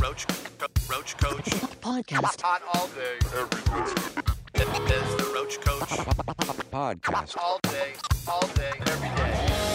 [0.00, 0.26] Roach,
[0.88, 1.44] Roach Koach.
[1.82, 2.40] Podcast.
[2.40, 3.92] Hot all day, every day.
[4.54, 5.92] It's the Roach Koach.
[6.70, 7.36] podcast.
[7.36, 7.92] All day,
[8.26, 9.69] all day, every day.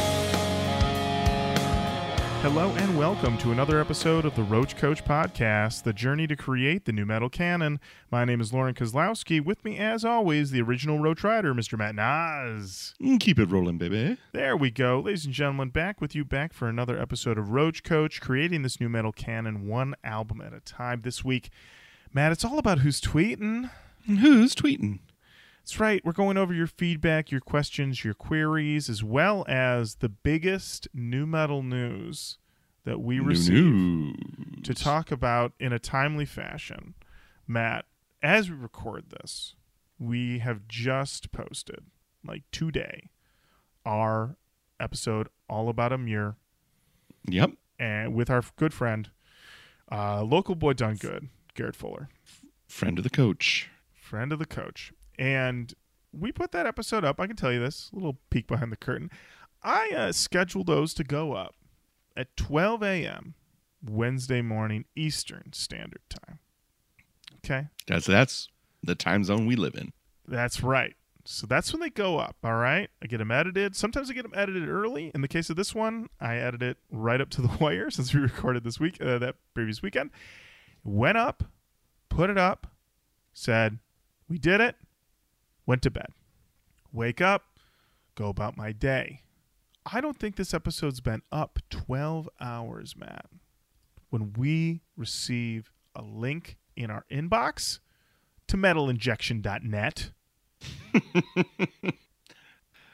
[2.45, 6.85] Hello and welcome to another episode of the Roach Koach Podcast, the journey to create
[6.85, 7.79] the nu metal canon.
[8.11, 9.43] My name is Lorin Kozlowski.
[9.43, 11.75] With me, as always, the original Roach Rider, Mr.
[11.75, 12.93] Matt Nas.
[13.01, 14.17] Mm, Keep it rolling, baby.
[14.31, 14.99] There we go.
[14.99, 18.79] Ladies and gentlemen, back with you, back for another episode of Roach Koach, creating this
[18.79, 21.01] nu metal canon one album at a time.
[21.01, 21.49] This week,
[22.13, 23.71] Matt, it's all about who's tweeting.
[24.05, 24.99] Who's tweeting?
[25.65, 26.05] That's right.
[26.05, 31.25] We're going over your feedback, your questions, your queries, as well as the biggest nu
[31.25, 32.37] metal news
[32.83, 34.15] that we New received news.
[34.63, 36.93] to talk about in a timely fashion.
[37.47, 37.85] Matt,
[38.21, 39.55] as we record this,
[39.97, 41.85] we have just posted,
[42.23, 43.09] like today,
[43.87, 44.37] our
[44.79, 46.35] episode all about a Emmure
[47.27, 47.53] Yep.
[47.79, 49.09] and with our good friend,
[49.91, 52.07] uh, local boy done good, Garrett Fuller.
[52.67, 53.71] Friend of the coach.
[53.95, 54.93] friend of the coach.
[55.17, 55.73] And
[56.11, 57.19] we put that episode up.
[57.19, 59.09] I can tell you this a little peek behind the curtain.
[59.63, 61.55] I uh, scheduled those to go up
[62.15, 63.33] at 12 a.m.
[63.83, 66.39] Wednesday morning Eastern Standard Time.
[67.37, 68.49] Okay, That's that's
[68.81, 69.93] the time zone we live in.
[70.27, 70.95] that's right.
[71.27, 72.35] So that's when they go up.
[72.43, 73.75] All right, I get them edited.
[73.75, 75.11] Sometimes I get them edited early.
[75.15, 78.13] In the case of this one, I edit it right up to the wire since
[78.13, 80.11] we recorded this week, uh, that previous weekend.
[80.83, 81.43] Went up,
[82.09, 82.67] put it up,
[83.33, 83.79] said,
[84.29, 84.75] We did it,
[85.65, 86.07] went to bed.
[86.91, 87.43] Wake up,
[88.15, 89.21] go about my day.
[89.91, 93.27] I don't think this episode's been up 12 hours, Matt.
[94.09, 97.79] When we receive a link in our inbox
[98.47, 100.11] to metalinjection.net,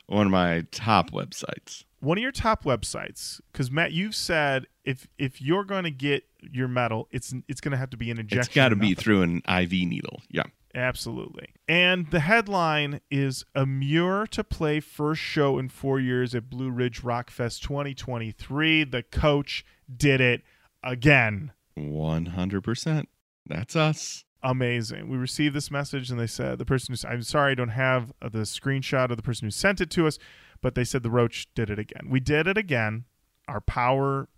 [0.08, 1.86] One of my top websites.
[2.02, 6.26] one of your top websites, because Matt, you've said if if you're going to get
[6.42, 8.40] your metal, it's it's going to have to be an injection.
[8.40, 10.22] It's got to be through an IV needle.
[10.30, 10.44] Yeah.
[10.74, 11.50] Absolutely.
[11.68, 17.04] And the headline is Emmure to play first show in four years at Blue Ridge
[17.04, 18.86] Rock Fest 2023.
[18.86, 20.44] The coach did it
[20.84, 21.52] again.
[21.78, 23.06] 100%.
[23.46, 24.24] That's us.
[24.44, 25.08] Amazing.
[25.10, 28.14] We received this message and they said the person who's, I'm sorry, I don't have
[28.22, 30.18] the screenshot of the person who sent it to us,
[30.62, 32.08] but they said the Roach did it again.
[32.10, 33.06] We did it again.
[33.48, 34.30] Our power,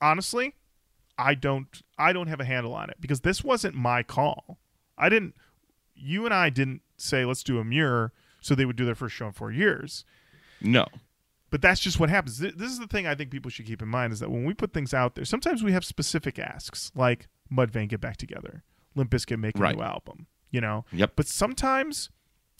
[0.00, 0.54] honestly,
[1.18, 4.58] I don't, I don't have a handle on it because this wasn't my call.
[4.96, 5.34] I didn't,
[6.04, 8.10] you and I didn't say, let's do Emmure
[8.40, 10.04] so they would do their first show in four years.
[10.60, 10.86] No.
[11.50, 12.38] But that's just what happens.
[12.38, 14.54] This is the thing I think people should keep in mind is that when we
[14.54, 19.10] put things out there, sometimes we have specific asks like Mudvayne get back together, Limp
[19.10, 19.76] Bizkit make a Right.
[19.76, 20.84] new album, you know.
[20.92, 21.12] Yep.
[21.16, 22.10] But sometimes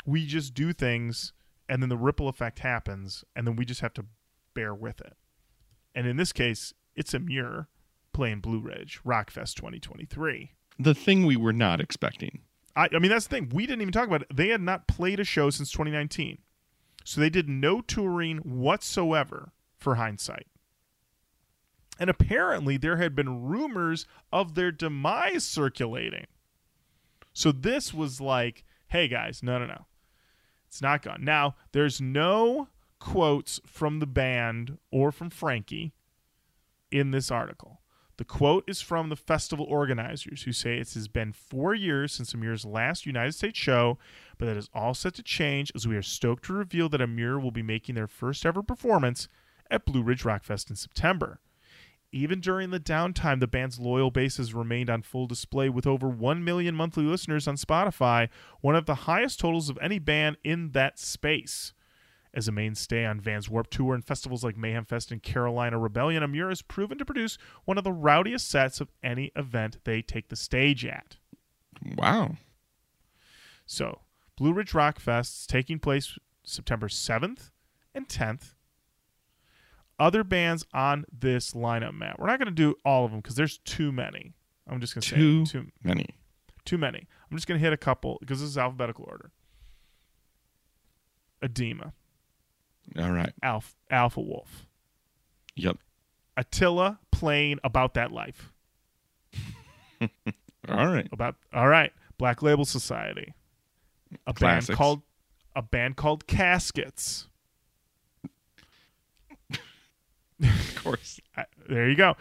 [0.06, 1.32] we just do things
[1.68, 4.06] and then the ripple effect happens and then we just have to
[4.54, 5.16] bear with it.
[5.94, 7.66] And in this case, it's Emmure
[8.12, 10.52] playing Blue Ridge Rockfest 2023.
[10.78, 12.42] The thing we were not expecting.
[12.76, 13.50] I, I mean, that's the thing.
[13.52, 14.36] We didn't even talk about it.
[14.36, 16.38] They had not played a show since 2019.
[17.04, 20.46] So they did no touring whatsoever for hindsight.
[21.98, 26.26] And apparently, there had been rumors of their demise circulating.
[27.32, 29.86] So this was like, hey guys, no, no, no.
[30.66, 31.22] It's not gone.
[31.22, 32.68] Now, there's no
[32.98, 35.92] quotes from the band or from Frankie
[36.90, 37.80] in this article.
[38.16, 42.32] The quote is from the festival organizers who say it has been four years since
[42.32, 43.98] Emmure's last United States show,
[44.38, 47.40] but that is all set to change as we are stoked to reveal that Amir
[47.40, 49.28] will be making their first ever performance
[49.70, 51.40] at Blue Ridge Rockfest in September.
[52.12, 56.08] Even during the downtime, the band's loyal base has remained on full display with over
[56.08, 58.28] 1 million monthly listeners on Spotify,
[58.60, 61.72] one of the highest totals of any band in that space.
[62.36, 66.22] As a mainstay on Vans Warped Tour and festivals like Mayhem Fest and Carolina Rebellion,
[66.24, 70.28] Emmure has proven to produce one of the rowdiest sets of any event they take
[70.28, 71.16] the stage at.
[71.96, 72.36] Wow.
[73.66, 74.00] So,
[74.36, 77.50] Blue Ridge Rock Fest is taking place September 7th
[77.94, 78.54] and 10th.
[79.96, 82.18] Other bands on this lineup, Matt.
[82.18, 84.32] We're not going to do all of them because there's too many.
[84.68, 86.08] I'm just going to say Too too, many.
[86.64, 87.06] too many.
[87.30, 89.30] I'm just going to hit a couple because this is alphabetical order.
[91.42, 91.92] Adema,
[92.98, 93.32] All right.
[93.42, 94.66] Alpha, Alpha Wolf,
[95.56, 95.78] Yep.
[96.36, 98.52] Attila playing about that life.
[100.68, 101.08] All right.
[101.12, 103.34] About all right, Black Label Society,
[104.26, 105.02] a band called
[105.54, 107.28] a band called Caskets.
[110.42, 111.20] Of course.
[111.66, 112.14] There you go.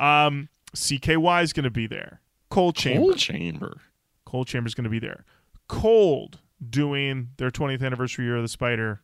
[0.00, 2.20] Um, CKY is going to be there.
[2.50, 3.00] Coal Chamber.
[3.00, 3.80] Coal chamber.
[4.24, 5.24] Coal Chamber is going to be there.
[5.68, 9.02] Cold doing their 20th anniversary year of the Spider,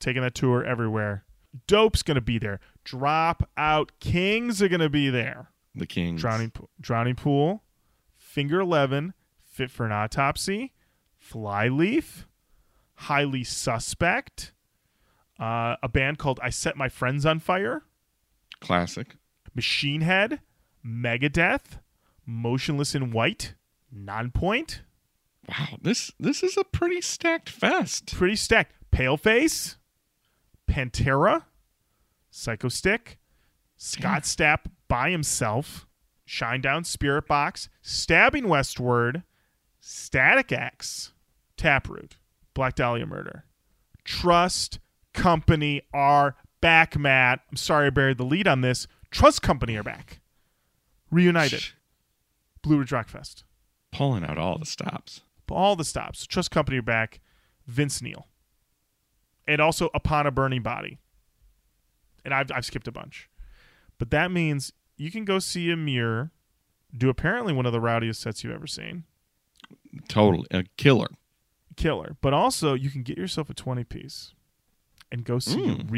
[0.00, 1.24] taking that tour everywhere.
[1.66, 2.58] Dope's going to be there.
[2.84, 5.50] Dropout Kings are going to be there.
[5.74, 6.20] The Kings.
[6.20, 6.70] Drowning Pool.
[6.80, 7.62] Drowning Pool,
[8.16, 9.14] Finger Eleven,
[9.44, 10.72] Fit for an Autopsy,
[11.18, 12.26] Flyleaf,
[12.94, 14.52] Highly Suspect,
[15.38, 17.82] uh, a band called I Set My Friends on Fire,
[18.60, 19.16] Classic.
[19.54, 20.40] Machine Head,
[20.86, 21.78] Megadeth,
[22.26, 23.54] Motionless in White,
[23.94, 24.80] Nonpoint,
[25.48, 28.14] Wow, this this is a pretty stacked fest.
[28.14, 28.72] pretty stacked.
[28.92, 29.76] Paleface,
[30.70, 31.44] Pantera,
[32.32, 33.16] Psychostick,
[33.76, 35.86] Scott Stapp by himself,
[36.26, 39.24] Shinedown Spiritbox, Stabbing Westward,
[39.80, 41.12] Static X,
[41.56, 42.18] Taproot,
[42.54, 43.44] Black Dahlia Murder,
[44.04, 44.78] Trust
[45.12, 47.40] Company are back, Matt.
[47.50, 48.86] I'm sorry I buried the lead on this.
[49.10, 50.20] Trust Company are back.
[51.10, 51.64] Reunited.
[52.62, 53.42] Blue Ridge Rock Fest.
[53.90, 55.22] Pulling out all the stops.
[55.50, 56.26] all the stops.
[56.26, 57.18] Trust Company are back.
[57.66, 58.28] Vince Neil.
[59.50, 60.98] And also Upon a Burning Body.
[62.24, 63.28] And I've, I've skipped a bunch.
[63.98, 66.30] But that means you can go see Emmure
[66.96, 69.04] do apparently one of the rowdiest sets you've ever seen.
[70.08, 71.08] Totally a killer.
[71.76, 72.16] Killer.
[72.20, 74.34] But also you can get yourself a 20 piece
[75.10, 75.90] and go see Mm.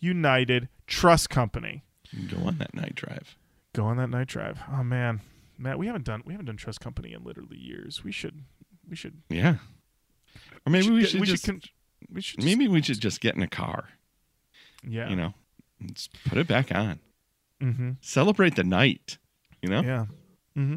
[0.00, 1.82] Reunited Trust Company.
[2.30, 3.36] Go on that night drive.
[3.74, 4.60] Go on that night drive.
[4.72, 5.20] Oh man.
[5.58, 8.02] Matt, we haven't done we haven't done Trust Company in literally years.
[8.04, 8.44] We should
[8.88, 9.56] we should Yeah.
[10.66, 11.60] Or maybe we get- should, just con-
[12.12, 13.88] we should just- maybe we should just get in a car.
[14.86, 15.08] yeah.
[15.08, 15.34] You know,
[15.92, 17.00] just put it back on.
[17.62, 17.90] Mm-hmm.
[18.00, 19.18] Celebrate the night.
[19.62, 19.82] You know.
[19.82, 20.06] Yeah.
[20.54, 20.76] hmm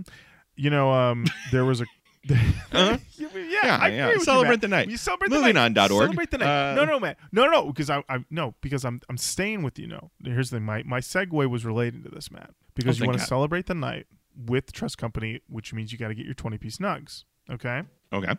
[0.56, 1.86] You know, um, there was a.
[2.30, 2.98] Uh-huh.
[3.18, 3.28] yeah,
[3.64, 4.08] Yeah, I yeah.
[4.10, 4.90] with Celebrate you, the night.
[4.90, 5.66] You celebrate the Moving night.
[5.66, 6.04] on dot org.
[6.08, 6.72] Celebrate the night.
[6.72, 7.16] Uh, no, no, man.
[7.32, 7.66] No, no, no.
[7.68, 9.88] Because I, I, no, because I'm, I'm staying with you.
[9.88, 10.66] No, here's the thing.
[10.66, 12.50] My, my segue was related to this, Matt.
[12.76, 16.10] Because Oh, you want to celebrate the night with Trust Company, which means you got
[16.10, 17.24] to get your 20 piece nugs.
[17.50, 17.84] Okay.
[18.12, 18.34] Okay.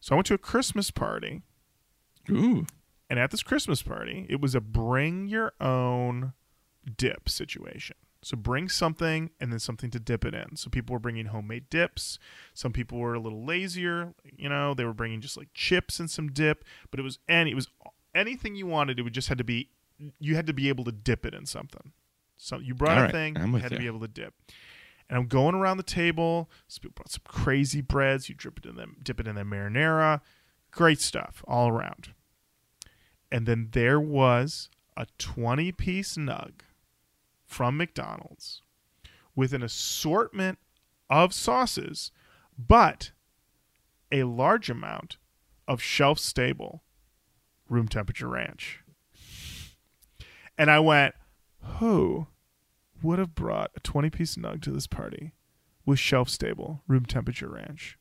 [0.00, 1.42] So I went to a Christmas party,
[2.30, 2.66] Ooh.
[3.10, 6.32] and at this Christmas party, it was a bring your own
[6.96, 7.96] dip situation.
[8.24, 10.54] So bring something and then something to dip it in.
[10.56, 12.20] So people were bringing homemade dips.
[12.54, 16.08] Some people were a little lazier, you know, they were bringing just like chips and
[16.08, 17.68] some dip, but it was any it was
[18.14, 19.70] anything you wanted, it would just had to be
[20.20, 21.92] you had to be able to dip it in something.
[22.36, 24.34] So you brought All a right, thing, you had to be able to dip.
[25.08, 26.48] And I'm going around the table.
[26.68, 28.28] Some people brought some crazy breads.
[28.28, 30.20] You drip it in them, dip it in the marinara.
[30.72, 32.14] Great stuff all around.
[33.30, 36.52] And then there was a 20 piece nug
[37.46, 38.62] from McDonald's
[39.36, 40.58] with an assortment
[41.08, 42.10] of sauces,
[42.58, 43.12] but
[44.10, 45.18] a large amount
[45.68, 46.82] of shelf stable
[47.68, 48.80] room temperature ranch.
[50.58, 51.14] And I went,
[51.78, 52.26] who
[53.02, 55.32] would have brought a 20 piece nug to this party
[55.84, 57.98] with shelf stable room temperature ranch?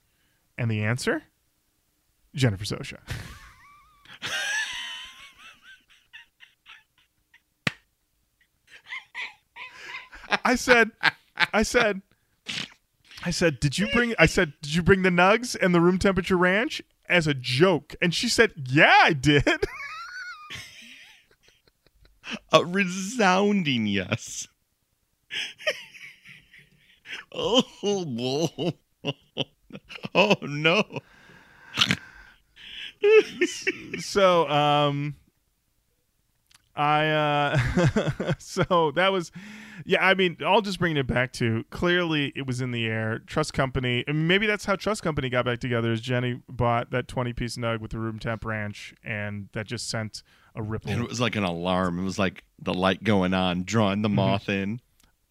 [0.58, 1.24] And the answer?
[2.36, 2.98] Jennifer Sosha.
[10.46, 10.92] I said,
[11.54, 12.02] I said,
[13.24, 14.16] I said, did you bring?
[14.18, 17.96] I said, did you bring the nugs and the room temperature ranch as a joke?
[18.02, 19.46] And she said, yeah, I did.
[22.54, 24.48] A resounding yes.
[27.34, 28.74] oh, whoa.
[30.16, 31.00] oh no.
[34.00, 35.16] so, um,
[36.76, 39.32] I, uh, so that was,
[39.86, 40.06] yeah.
[40.06, 43.20] I mean, I'll just bring it back to clearly it was in the air.
[43.20, 45.92] Trust Company, and maybe that's how Trust Company got back together.
[45.92, 49.90] Is Jenny bought that twenty piece nug with the room temp ranch, and that just
[49.90, 50.24] sent
[50.56, 50.92] a ripple.
[50.92, 52.00] And it was like an alarm.
[52.00, 54.16] It was like the light going on, drawing the Mm-hmm.
[54.16, 54.82] moth in.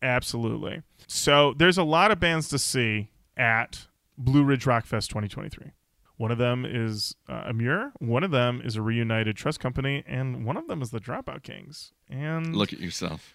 [0.03, 0.83] Absolutely.
[1.07, 3.87] So there's a lot of bands to see at
[4.19, 5.73] Blue Ridge Rock Fest 2023.
[6.21, 7.93] One of them is uh, Emmure.
[7.99, 11.43] One of them is a reunited trust company, and one of them is the Dropout
[11.43, 11.93] Kings.
[12.11, 13.33] And Look at yourself.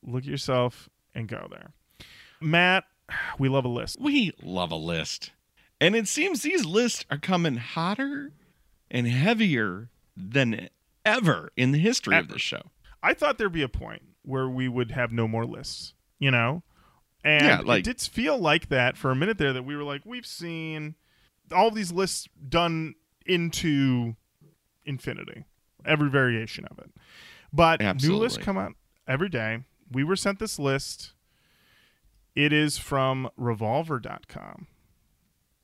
[0.00, 1.72] look at yourself and go there.
[2.40, 2.84] Matt,
[3.36, 3.96] we love a list.
[4.00, 5.32] We love a list.
[5.80, 8.30] And it seems these lists are coming hotter
[8.92, 10.68] and heavier than
[11.04, 12.34] ever in the history of Ever.
[12.34, 12.62] this show.
[13.02, 16.62] I thought there'd be a point where we would have no more lists, you know?
[17.24, 19.82] And Yeah, like- it did feel like that for a minute there that we were
[19.82, 20.94] like, we've seen
[21.52, 22.94] all these lists done
[23.26, 24.16] into
[24.84, 25.44] infinity,
[25.84, 26.90] every variation of it.
[27.52, 28.72] But new lists come out
[29.08, 29.64] every day.
[29.90, 31.12] We were sent this list.
[32.34, 34.66] It is from revolver.com.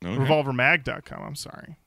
[0.05, 0.15] Okay.
[0.15, 1.77] revolvermag.com i'm sorry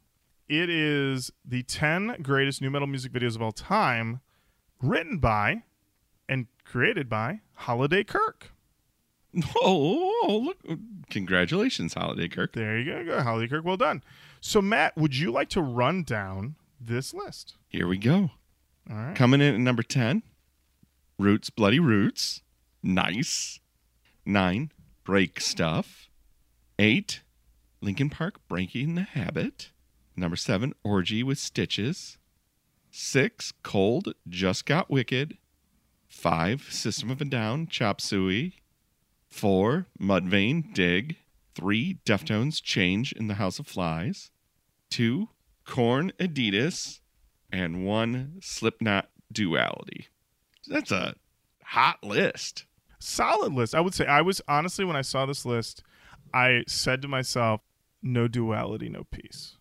[0.49, 4.21] it is the 10 greatest nu metal music videos of all time
[4.83, 5.63] written by
[6.29, 8.51] and created by holiday kirk
[9.63, 10.59] Oh, oh, look.
[11.11, 12.53] Congratulations, Holiday Kirk.
[12.53, 14.03] there you go, go holiday kirk well done
[14.41, 18.31] so matt would you like to run down this list Here we go.
[18.91, 20.23] all right Coming in at number 10,
[21.19, 22.41] Roots, Bloody Roots.
[22.83, 23.61] Nice.
[24.25, 24.71] Nine,
[25.05, 26.09] Break Stuff.
[26.79, 27.21] Eight,
[27.83, 29.71] Linkin Park Breaking the Habit.
[30.17, 32.17] Number seven, Orgy with Stitches.
[32.91, 35.37] Six, Cold Just Got Wicked.
[36.09, 38.55] Five, System of a Down Chop Suey.
[39.31, 41.17] Four, Mudvayne Dig.
[41.55, 44.31] Three, Deftones Change in the House of Flies.
[44.89, 45.29] Two,
[45.65, 47.01] Korn Adidas.
[47.53, 50.07] And one, Slipknot Duality.
[50.69, 51.15] That's a
[51.65, 52.67] hot list.
[52.99, 53.75] Solid list.
[53.75, 55.83] I would say I was honestly when I saw this list,
[56.33, 57.61] I said to myself,
[58.03, 59.57] no duality, no peace.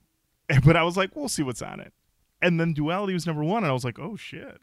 [0.66, 1.94] But I was like, we'll see what's on it.
[2.42, 4.60] And then duality was number one, and I was like, oh shit.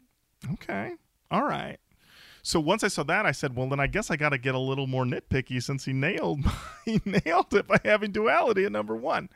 [0.53, 0.93] Okay.
[1.31, 1.77] All right.
[2.41, 4.55] So once I saw that, I said, well, then I guess I got to get
[4.55, 6.39] a little more nitpicky since he nailed
[6.85, 9.29] he nailed it by having duality at number one.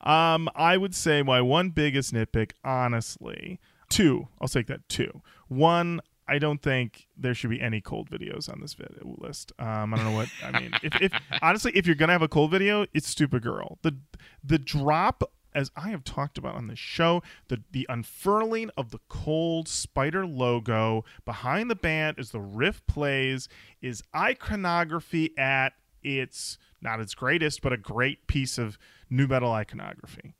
[0.00, 4.28] Um, I would say my one biggest nitpick, honestly, two.
[4.40, 5.22] I'll take that two.
[5.48, 9.52] One, I don't think there should be any cold videos on this video list.
[9.58, 10.72] Um, I don't know what I mean.
[10.82, 13.78] If, if honestly, if you're gonna have a cold video, it's Stupid Girl.
[13.82, 13.96] The
[14.42, 15.22] the drop,
[15.56, 20.26] as I have talked about on the show, the the unfurling of the cold spider
[20.26, 23.48] logo behind the band as the riff plays
[23.80, 25.70] is iconography at
[26.02, 30.34] its not its greatest, but a great piece of nu metal iconography.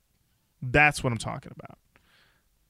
[0.61, 1.79] That's what I'm talking about.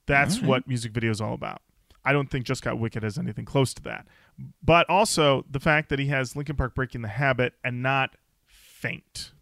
[0.05, 0.47] That's right.
[0.47, 1.61] what music video is all about.
[2.05, 4.07] I don't think Just Got Wicked has anything close to that.
[4.63, 9.33] But also the fact that he has Linkin Park breaking the habit and not faint.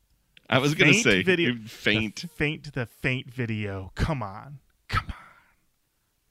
[0.50, 2.22] I was going to say video- faint.
[2.22, 3.92] The faint the faint video.
[3.96, 4.60] Come on.
[4.88, 5.14] Come on.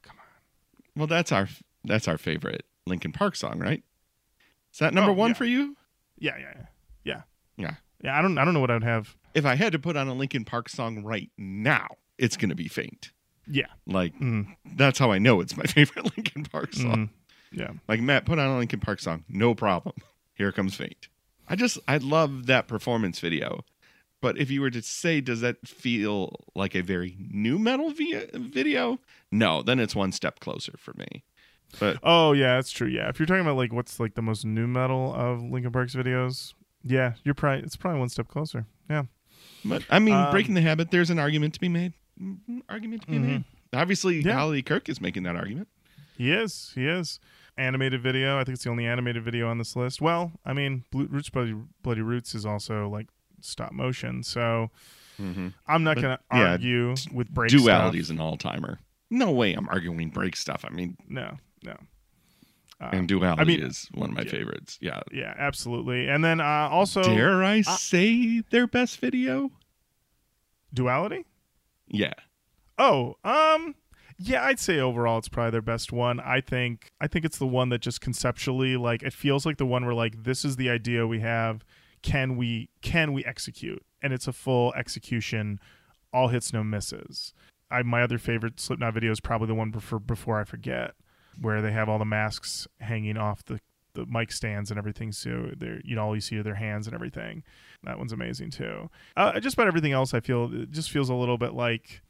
[0.02, 0.92] Come on.
[0.97, 1.49] Well, that's our
[1.85, 3.83] that's our favorite Linkin Park song, right?
[4.73, 5.35] Is that number Oh, one yeah.
[5.35, 5.76] for you?
[6.18, 6.66] Yeah, yeah, yeah.
[7.04, 7.23] Yeah.
[7.56, 7.75] Yeah.
[8.02, 9.16] Yeah, I don't I don't know what I'd have.
[9.35, 12.54] If I had to put on a Linkin Park song right now, it's going to
[12.54, 13.11] be Faint.
[13.49, 13.66] Yeah.
[13.87, 17.11] Like Mm, that's how I know it's my favorite Linkin Park song.
[17.52, 17.71] mm, yeah.
[17.88, 19.97] Like Matt, put on a Linkin Park song, no problem.
[20.35, 21.09] Here comes Faint.
[21.49, 23.64] I just I love that performance video.
[24.24, 28.24] But if you were to say, does that feel like a very nu metal vi-
[28.32, 28.98] video?
[29.30, 31.24] No, then it's one step closer for me.
[31.78, 32.88] But Oh yeah, that's true.
[32.88, 35.94] Yeah, if you're talking about like what's like the most nu metal of Linkin Park's
[35.94, 38.64] videos, yeah, you're probably it's probably one step closer.
[38.88, 39.02] Yeah,
[39.62, 40.90] But I mean, Um, breaking the habit.
[40.90, 41.92] There's an argument to be made.
[42.18, 43.26] Mhm, Argument to be Mhm.
[43.26, 43.44] made.
[43.74, 44.34] Obviously, Yeah.
[44.38, 45.68] Holiday Kirk is making that argument.
[46.16, 46.72] he is.
[46.74, 47.20] He is.
[47.58, 48.38] Animated video.
[48.38, 50.00] I think it's the only animated video on this list.
[50.00, 53.08] Well, I mean, Blue, Roots Bloody, Bloody Roots is also like
[53.44, 54.70] stop motion, so
[55.18, 58.78] I'm not gonna yeah, argue with break Duality is an all timer.
[59.10, 60.64] No way I'm arguing break stuff.
[60.68, 61.76] I mean, No, no.
[62.80, 64.30] Uh, and Duality mean, is one of my yeah.
[64.30, 64.78] favorites.
[64.80, 65.00] Yeah.
[65.12, 66.08] yeah, absolutely.
[66.08, 69.52] And then uh, also Dare I say their best video?
[70.72, 71.24] duality.
[71.86, 72.14] Yeah.
[72.78, 73.76] Oh, um,
[74.18, 76.20] yeah, I'd say overall it's probably their best one.
[76.20, 79.66] I think I think it's the one that just conceptually like it feels like the
[79.66, 81.64] one where like this is the idea we have.
[82.04, 83.82] Can we can we execute?
[84.02, 85.58] And it's a full execution,
[86.12, 87.32] all hits no misses.
[87.70, 90.92] I my other favorite Slipknot video is probably the one before before I forget,
[91.40, 93.58] where they have all the masks hanging off the
[93.94, 95.12] the mic stands and everything.
[95.12, 97.42] So they're you know all you see are their hands and everything.
[97.84, 98.90] That one's amazing too.
[99.16, 102.02] Uh, just about everything else, I feel it just feels a little bit like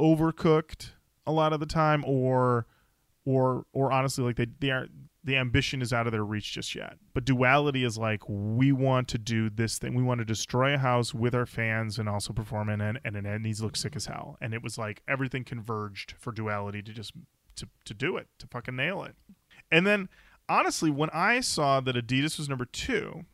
[0.00, 0.90] overcooked
[1.26, 2.66] a lot of the time, or
[3.24, 4.86] or or honestly, like they they are
[5.24, 6.96] the ambition is out of their reach just yet.
[7.14, 9.94] But duality is like we want to do this thing.
[9.94, 13.16] We want to destroy a house with our fans and also perform in it, and
[13.16, 14.36] it needs to look sick as hell.
[14.40, 17.12] And it was like everything converged for duality to just
[17.56, 19.14] to to do it to fucking nail it.
[19.70, 20.08] And then
[20.48, 23.24] honestly, when I saw that Adidas was number two,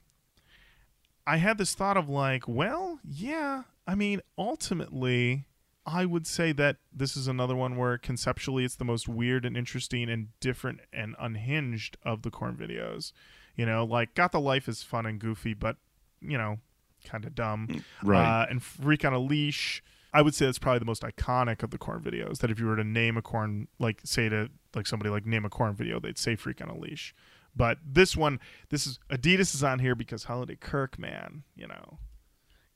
[1.27, 5.47] I had this thought of like, well, yeah, I mean, ultimately,
[5.91, 9.57] I would say that this is another one where conceptually it's the most weird and
[9.57, 13.13] interesting and different and unhinged of the Korn videos.
[13.57, 15.77] You know, like Got the Life is fun and goofy, but,
[16.21, 16.59] you know,
[17.05, 17.83] kind of dumb.
[18.03, 18.43] Right.
[18.43, 21.71] Uh, and Freak on a Leash, I would say that's probably the most iconic of
[21.71, 22.39] the Korn videos.
[22.39, 25.45] That if you were to name a Korn, like say to like somebody like name
[25.45, 27.15] a Korn video, they'd say Freak on a Leash.
[27.57, 28.39] But this one,
[28.71, 31.99] this is Adidas is on here because Holiday Kirk, man, you know,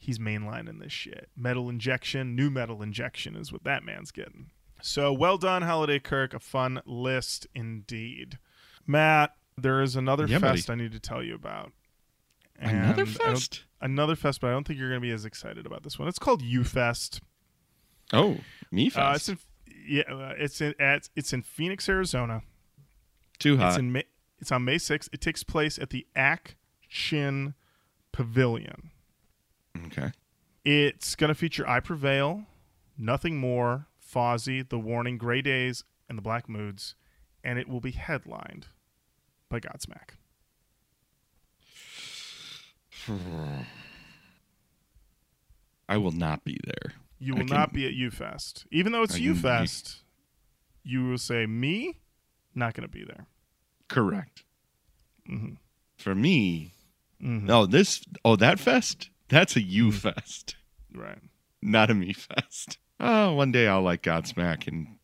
[0.03, 1.29] he's mainlining this shit.
[1.37, 4.51] Metal injection, nu metal injection is what that man's getting.
[4.83, 6.35] So well done, Holiday Kirk.
[6.35, 8.39] A fun list indeed.
[8.87, 10.57] Matt, there is another Yeah, buddy.
[10.59, 11.73] fest I need to tell you about.
[12.59, 13.65] Another And don't- fest?
[13.81, 16.09] another fest, but I don't think you're going to be as excited about this one.
[16.09, 17.21] It's called U Fest.
[18.13, 18.41] Oh,
[18.71, 19.29] me Uh, fest.
[19.29, 22.43] it's in, yeah, uh, it's in at, it's in Phoenix, Arizona.
[23.39, 23.79] Too It's hot.
[23.79, 24.05] in May,
[24.39, 25.09] it's on May 6th.
[25.13, 27.55] It takes place at the Ak-Chin
[28.13, 28.91] Pavilion.
[29.87, 30.13] Okay.
[30.65, 32.45] It's going to feature I Prevail,
[32.97, 36.95] Nothing More, Fozzy, The Warning, Grey Daze, and The Black Moods,
[37.43, 38.67] and it will be headlined
[39.49, 40.11] by Godsmack.
[45.89, 46.93] I will not be there.
[47.19, 48.67] You will can- not be at UFest.
[48.71, 50.01] Even though it's I UFest,
[50.85, 52.01] you will say, me,
[52.55, 53.27] not going to be there.
[53.89, 54.45] Correct.
[55.29, 55.57] Mhm.
[55.97, 56.73] For me,
[57.21, 57.43] Mhm.
[57.43, 59.97] no, this, oh, that fest, that's a you Mm-hmm.
[60.11, 60.55] fest,
[60.95, 61.19] Right.
[61.61, 62.79] not a me fest.
[63.01, 64.97] Oh, one day I'll like Godsmack, and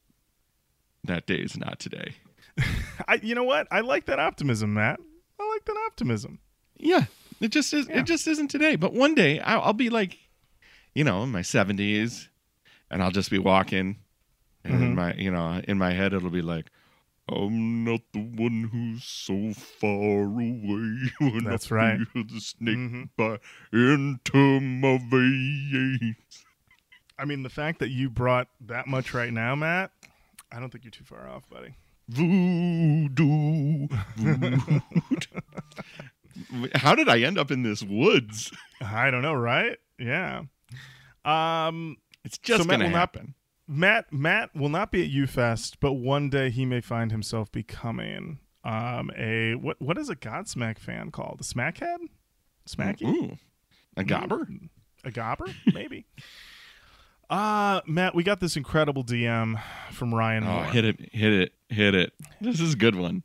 [1.04, 2.12] that day is not today.
[3.08, 3.66] I, you know what?
[3.70, 5.00] I like that optimism, Matt.
[5.40, 6.38] I like that optimism.
[6.76, 7.04] Yeah,
[7.40, 7.88] it just is.
[7.88, 7.99] Yeah.
[8.00, 8.76] It just isn't today.
[8.76, 10.18] But one day I'll, I'll be like,
[10.94, 12.28] you know, in my seventies,
[12.90, 13.99] and I'll just be walking,
[14.64, 14.94] and in Mhm.
[14.94, 16.66] my, you know, in my head it'll be like,
[17.30, 21.11] I'm not the one who's so far away.
[21.20, 22.00] When That's I right.
[22.12, 23.08] Feel the snake Mhm.
[23.16, 23.40] bite
[23.73, 26.16] into my veins.
[27.18, 29.90] I mean, the fact that you brought that much right now, Matt,
[30.52, 31.75] I don't think you're too far off, buddy.
[32.08, 33.88] Voodoo.
[34.16, 34.80] voodoo.
[36.76, 38.52] How did I end up in this woods?
[38.80, 39.76] I don't know, right?
[39.99, 40.42] Yeah.
[41.25, 43.35] Um, It's just Matt gonna will not- happen.
[43.68, 48.38] Matt Matt will not be at UFest, but one day he may find himself becoming
[48.64, 51.38] um a what what is a Godsmack fan called?
[51.40, 51.98] A smackhead?
[52.68, 53.02] Smacky?
[53.06, 53.37] Ooh,
[53.96, 54.46] a gobber.
[55.04, 55.54] A gobber?
[55.72, 56.06] Maybe.
[57.30, 59.60] Uh Matt, we got this incredible DM
[59.92, 60.64] from Ryan Oh, Moore.
[60.64, 62.14] hit it, hit it, hit it.
[62.40, 63.22] This is a good one.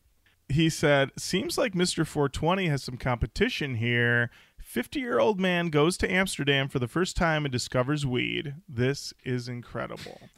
[0.49, 2.05] He said, "Seems like Mr.
[2.05, 4.29] 420 has some competition here.
[4.73, 8.55] 50-year-old man goes to Amsterdam for the first time and discovers weed.
[8.67, 10.29] This is incredible."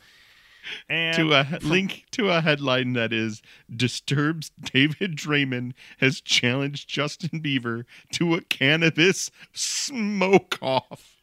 [0.90, 3.42] And to a from- link to a headline that is
[3.74, 11.18] Disturbed's David Draiman has challenged Justin Bieber to a cannabis smoke off.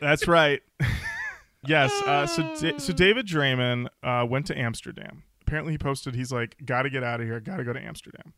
[0.00, 0.62] That's right.
[1.66, 1.90] yes.
[2.02, 5.24] Uh, so, Da- so David Draiman uh, went to Amsterdam.
[5.42, 7.40] Apparently, he posted, he's like, got to get out of here.
[7.40, 8.34] Got to go to Amsterdam.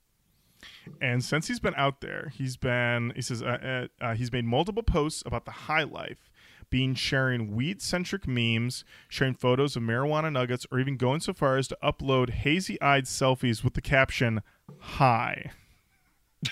[1.01, 4.45] And since he's been out there, he's been, he says, uh, uh, uh, he's made
[4.45, 6.31] multiple posts about the high life,
[6.69, 11.57] being sharing weed centric memes, sharing photos of marijuana nuggets, or even going so far
[11.57, 14.43] as to upload hazy eyed selfies with the caption,
[14.79, 15.51] Hi.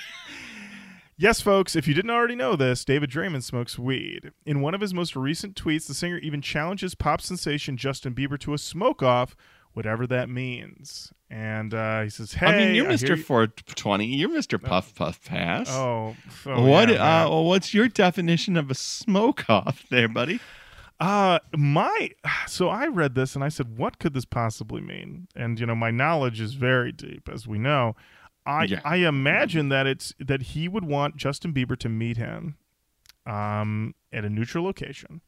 [1.21, 4.31] Yes, folks, if you didn't already know this, David Draiman smokes weed.
[4.47, 8.39] In one of his most recent tweets, the singer even challenges pop sensation Justin Bieber
[8.39, 9.35] to a smoke off,
[9.79, 11.13] whatever that means.
[11.31, 13.11] And uh, he says, Hey, I mean, you're Mr.
[13.17, 14.07] you- 420.
[14.07, 14.61] You're Mr.
[14.61, 15.69] Puff Puff Pass.
[15.71, 16.89] Oh, oh, what?
[16.89, 20.41] yeah, uh, what's your definition of a smoke off, there, buddy?
[21.01, 22.11] Uh my
[22.49, 25.29] so I read this and I said, what could this possibly mean?
[25.37, 27.95] And you know, my knowledge is very deep, as we know.
[28.45, 28.81] I Yeah.
[28.85, 32.57] I imagine that it's that he would want Justin Bieber to meet him
[33.27, 35.21] um at a neutral location.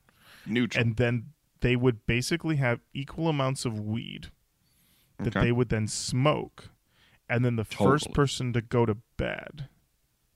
[0.45, 0.83] Neutral.
[0.85, 1.27] And then
[1.61, 4.31] they would basically have equal amounts of weed
[5.25, 5.47] that Okay.
[5.47, 6.71] they would then smoke.
[7.29, 9.69] And then the first person to go to bed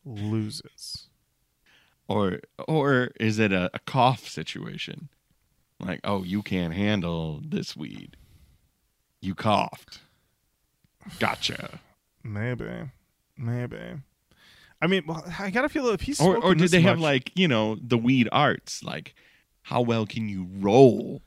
[0.04, 1.08] loses.
[2.08, 5.08] or or is it a, a cough situation?
[5.80, 8.16] Like, oh, you can't handle this weed.
[9.20, 10.00] You coughed.
[11.18, 11.80] Gotcha.
[12.22, 12.90] Maybe.
[13.36, 13.78] Maybe.
[14.80, 17.48] I mean, well, I gotta feel if he's Or or did they have like you
[17.48, 18.82] know the weed arts?
[18.84, 19.14] Like,
[19.62, 21.22] how well can you roll?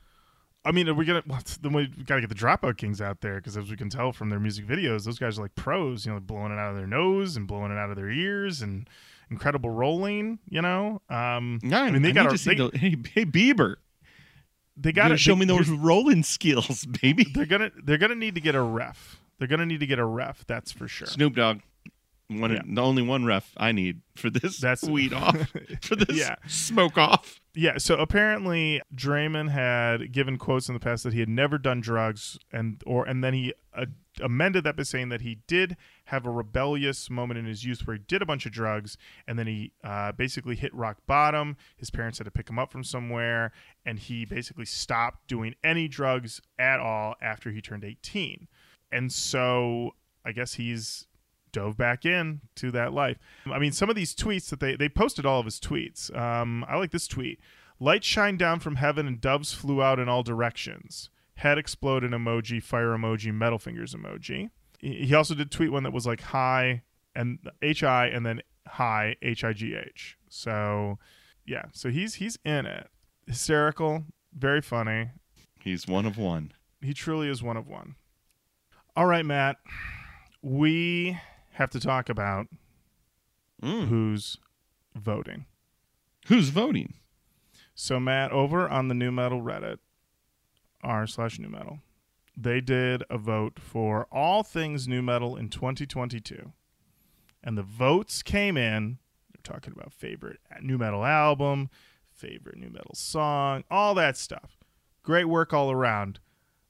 [0.64, 1.22] I mean, are we gonna?
[1.26, 4.12] Well, then we gotta get the Dropout Kings out there because, as we can tell
[4.12, 6.04] from their music videos, those guys are like pros.
[6.04, 8.60] You know, blowing it out of their nose and blowing it out of their ears
[8.60, 8.88] and
[9.30, 10.38] incredible rolling.
[10.48, 13.76] You know, um, Yeah, I mean, they need got to see the, hey, hey Bieber,
[14.76, 17.24] they got gotta to show me those rolling skills, baby.
[17.32, 19.20] They're gonna they're gonna need to get a ref.
[19.38, 20.44] They're gonna need to get a ref.
[20.46, 21.06] That's for sure.
[21.06, 21.60] Snoop Dogg,
[22.28, 22.62] one Yeah.
[22.66, 25.36] the only one ref I need for this That's- weed off,
[25.82, 26.36] for this Yeah.
[26.46, 27.40] smoke off.
[27.54, 31.80] Yeah, so apparently Draiman had given quotes in the past that he had never done
[31.80, 33.86] drugs, and or and then he uh,
[34.20, 37.96] amended that by saying that he did have a rebellious moment in his youth where
[37.96, 41.56] he did a bunch of drugs, and then he uh, basically hit rock bottom.
[41.76, 43.50] His parents had to pick him up from somewhere,
[43.84, 48.46] and he basically stopped doing any drugs at all after he turned eighteen.
[48.92, 51.07] And so I guess he's
[51.52, 53.18] dove back in to that life.
[53.50, 56.14] I mean, some of these tweets that they they posted all of his tweets.
[56.16, 57.40] Um, I like this tweet:
[57.80, 62.62] "Light shined down from heaven and doves flew out in all directions." Head exploded emoji,
[62.62, 64.50] fire emoji, metal fingers emoji.
[64.78, 66.82] He he also did tweet one that was like hi
[67.14, 70.16] and H I and then hi H I G H.
[70.28, 70.98] So
[71.46, 72.88] yeah, so he's he's in it.
[73.26, 74.04] Hysterical,
[74.36, 75.10] very funny.
[75.60, 76.52] He's one of one.
[76.80, 77.96] He truly is one of one.
[78.96, 79.56] All right, Matt.
[80.42, 81.18] We
[81.58, 82.46] have to talk about
[83.62, 83.88] Mm.
[83.88, 84.38] who's
[84.94, 85.46] voting.
[86.28, 86.94] Who's voting?
[87.74, 89.78] So, Matt, over on the Nu Metal Reddit,
[90.82, 91.80] r slash Nu Metal,
[92.36, 96.52] they did a vote for all things Nu Metal in 2022.
[97.42, 98.98] And the votes came in.
[99.32, 101.70] They're talking about favorite nu metal album,
[102.12, 104.58] favorite nu metal song, all that stuff.
[105.02, 106.20] Great work all around.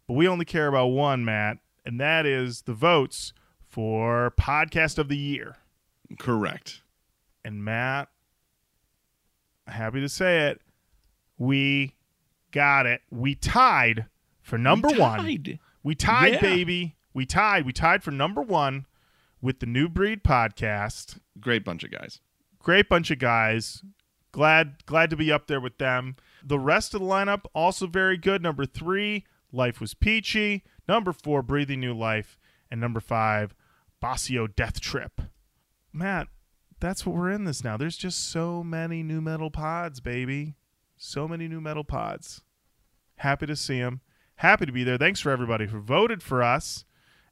[0.06, 3.32] But we only care about one, Matt, and that is the votes
[3.68, 5.56] for podcast of the year.
[6.18, 6.82] Correct.
[7.44, 8.08] And Matt,
[9.66, 10.60] happy to say it,
[11.36, 11.94] we
[12.50, 13.02] got it.
[13.10, 14.06] We tied
[14.42, 15.38] for number We one.
[15.82, 16.40] We tied, Yeah.
[16.40, 16.96] baby.
[17.14, 17.64] We tied.
[17.64, 18.86] We tied for number one
[19.40, 21.18] with the New Breed podcast.
[21.40, 22.20] Great bunch of guys.
[22.58, 23.82] Great bunch of guys.
[24.32, 26.16] Glad glad to be up there with them.
[26.44, 28.42] The rest of the lineup also very good.
[28.42, 30.64] Number three, Life Was Peachy.
[30.86, 32.37] Number four, Breathing New Life.
[32.70, 33.54] And number five,
[34.02, 35.20] Bossio Death Trip.
[35.92, 36.28] Matt,
[36.80, 37.76] that's what we're in this now.
[37.76, 40.54] There's just so many nu metal pods, baby.
[40.96, 42.42] So many nu metal pods.
[43.16, 44.00] Happy to see them.
[44.36, 44.98] Happy to be there.
[44.98, 46.84] Thanks for everybody who voted for us.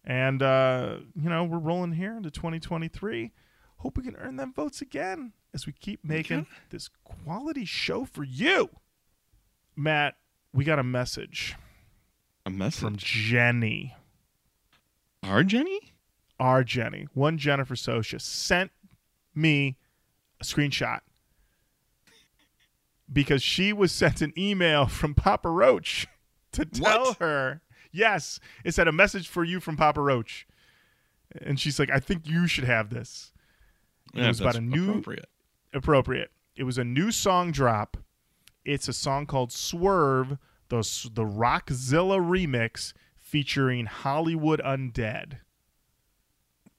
[0.02, 3.32] And, uh, you know, we're rolling here into 2023.
[3.78, 6.48] Hope we can earn them votes again as we keep making Okay.
[6.70, 8.70] this quality show for you.
[9.76, 10.16] Matt,
[10.52, 11.54] we got a message
[12.46, 13.94] A message from Jenny.
[15.26, 15.92] Our Jenny?
[16.38, 18.70] Our Jenny, one Jennifer Socia, sent
[19.34, 19.76] me
[20.40, 21.00] a screenshot
[23.12, 26.06] because she was sent an email from Papa Roach
[26.52, 27.18] to tell What?
[27.18, 27.62] her,
[27.92, 30.46] yes, it said a message for you from Papa Roach.
[31.40, 33.32] And she's like, I think you should have this.
[34.14, 35.28] It was about a new appropriate.
[35.74, 36.30] appropriate.
[36.56, 37.96] It was a new song drop.
[38.64, 40.78] It's a song called Swerve, the
[41.12, 42.92] the Rockzilla remix
[43.26, 45.38] featuring Hollywood Undead.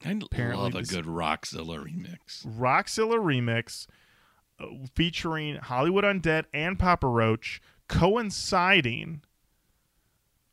[0.06, 2.46] I Apparently love a this- good Rockzilla remix.
[2.48, 3.88] Rockzilla remix
[4.60, 9.22] uh, featuring Hollywood Undead and Papa Roach coinciding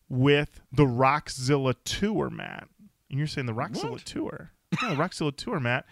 [0.09, 2.68] with the Rockzilla tour, Matt.
[3.11, 4.04] And you're saying the Rockzilla What?
[4.04, 4.50] tour?
[4.83, 5.87] No, the Rockzilla tour, Matt.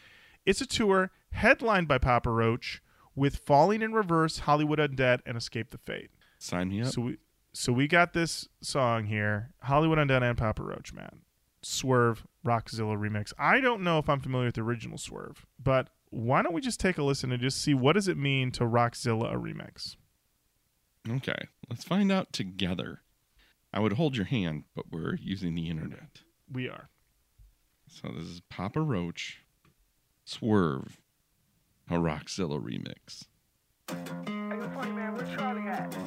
[0.44, 2.82] It's a tour headlined by Papa Roach
[3.14, 6.10] with Falling in Reverse, Hollywood Undead, and Escape the Fate.
[6.40, 6.88] Sign me up.
[6.88, 7.18] So we
[7.52, 11.20] so we got this song here, Hollywood Undead and Papa Roach, man.
[11.62, 13.32] Swerve Rockzilla remix.
[13.38, 16.80] I don't know if I'm familiar with the original Swerve, but why don't we just
[16.80, 19.96] take a listen and just see what does it mean to Rockzilla a remix?
[21.08, 23.00] Okay, let's find out together.
[23.72, 26.22] I would hold your hand, but we're using the internet.
[26.50, 26.90] We are.
[27.88, 29.40] So this is Papa Roach,
[30.24, 31.00] Swerve,
[31.90, 33.24] a Rockzilla remix.
[33.88, 36.01] Hey,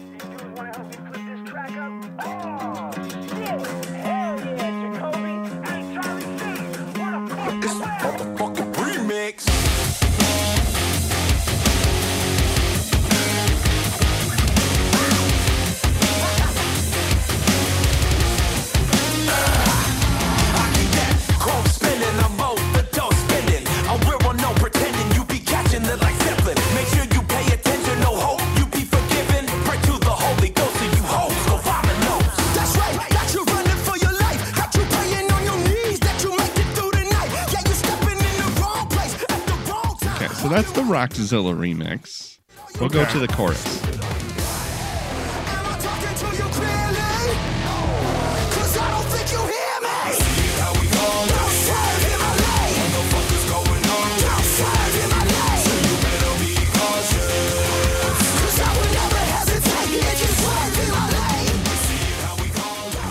[59.35, 59.83] hesitate
[60.23, 61.59] We'll swerve in my lane.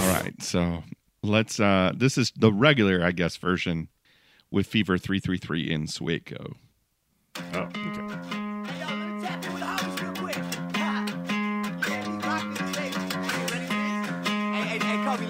[0.00, 0.83] All right, so
[1.22, 1.61] let's.
[1.61, 3.88] uh This is the regular, I guess, version
[4.50, 6.54] with Fever three three three in Sueco.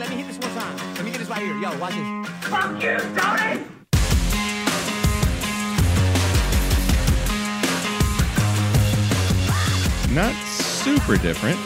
[0.05, 0.95] Let me hit this one time.
[0.97, 1.57] Let me get this right here.
[1.57, 2.29] Yo, watch this.
[2.51, 3.65] Fuck you, Tony!
[10.15, 11.59] Not super different.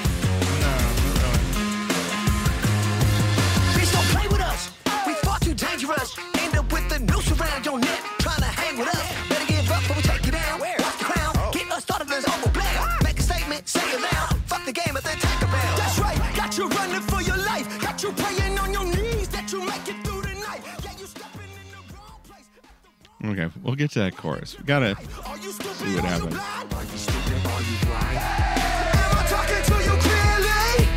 [23.78, 24.56] Get to that chorus.
[24.58, 24.96] We gotta.
[25.26, 25.76] Are you stupid?
[25.76, 26.34] See what happens.
[26.34, 26.72] blind?
[26.74, 27.46] Are you stupid?
[27.46, 28.18] Are you blind?
[28.18, 30.88] Am I talking to you clearly?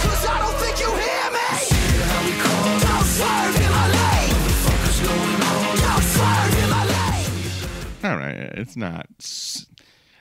[0.00, 1.50] 'Cause I don't think you hear me.
[2.80, 4.36] Don't swerve in my lane.
[5.82, 7.32] Don't swerve in my lane.
[8.04, 9.06] All right, it's not.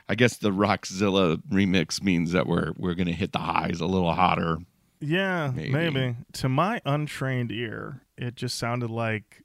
[0.10, 4.14] I guess the Rockzilla remix means that we're we're gonna hit the highs a little
[4.14, 4.58] hotter.
[5.00, 5.70] Yeah, Maybe.
[5.72, 6.16] maybe.
[6.34, 9.43] To my untrained ear, it just sounded like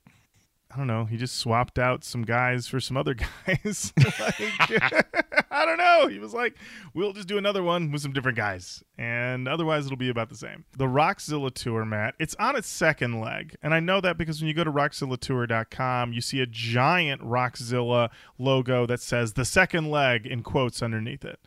[0.71, 1.05] I don't know.
[1.05, 3.15] He just swapped out some guys for some other
[3.47, 3.91] guys.
[4.19, 4.75] like,
[5.51, 6.07] I don't know.
[6.07, 6.55] He was like,
[6.93, 10.35] "We'll just do another one with some different guys, and otherwise it'll be about the
[10.35, 12.13] same." The Rockzilla tour, Matt.
[12.19, 16.13] It's on its second leg, and I know that because when you go to rockzillatour.com,
[16.13, 21.39] you see a giant Rockzilla logo that says "the second leg" in quotes underneath it.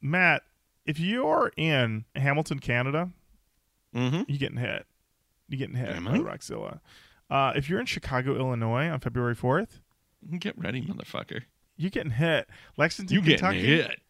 [0.00, 0.42] Matt,
[0.86, 3.10] if you're in Hamilton, Canada,
[3.94, 4.22] Mm-hmm.
[4.30, 4.86] you getting hit.
[5.48, 6.78] You're getting hit by Rockzilla.
[7.30, 9.80] Uh, if you're in Chicago, Illinois on February 4th,
[10.38, 11.42] Get ready, motherfucker.
[11.76, 12.48] you're getting hit.
[12.76, 14.00] Lexington, You getting hit.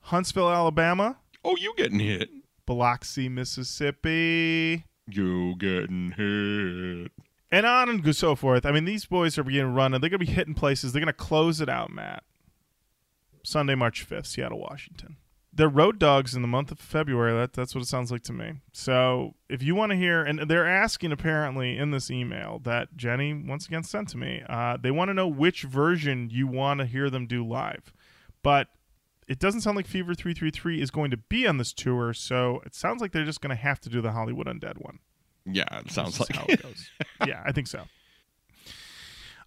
[0.00, 2.28] Huntsville, Alabama, Oh, you getting hit.
[2.66, 7.12] Biloxi, Mississippi, You getting hit.
[7.50, 8.66] and on and so forth.
[8.66, 10.92] I mean, these boys are beginning to run, and they're going to be hitting places.
[10.92, 12.24] They're going to close it out, Matt.
[13.44, 15.16] Sunday, March 5th, Seattle, Washington.
[15.58, 17.36] They're road dogs in the month of February.
[17.36, 18.60] That, that's what it sounds like to me.
[18.72, 23.34] So if you want to hear, and they're asking apparently in this email that Jenny
[23.34, 26.86] once again sent to me, uh, they want to know which version you want to
[26.86, 27.92] hear them do live.
[28.44, 28.68] But
[29.26, 32.76] it doesn't sound like Fever 333 is going to be on this tour, so it
[32.76, 35.00] sounds like they're just going to have to do the Hollywood Undead one.
[35.44, 36.88] Yeah, it sounds like how it goes.
[37.26, 37.82] yeah, I think so.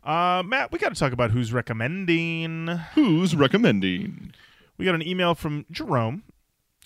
[0.03, 2.67] Uh, Matt, we got to talk about who's recommending.
[2.95, 4.33] Who's recommending?
[4.81, 6.23] We got an email from Jerome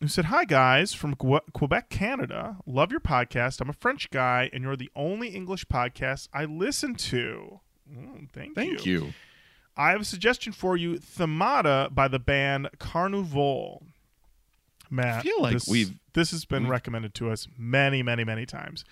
[0.02, 2.58] who said, Hi, guys, from Que- Quebec, Canada.
[2.66, 3.62] Love your podcast.
[3.62, 7.62] I'm a French guy, and you're the only English podcast I listen to.
[7.90, 9.14] Mm, thank, Thank you.
[9.78, 13.84] I have a suggestion for you Themata by the band Karnivool.
[14.90, 18.46] Matt, I feel like this, we've- this has been recommended to us many, many, many
[18.46, 18.84] times.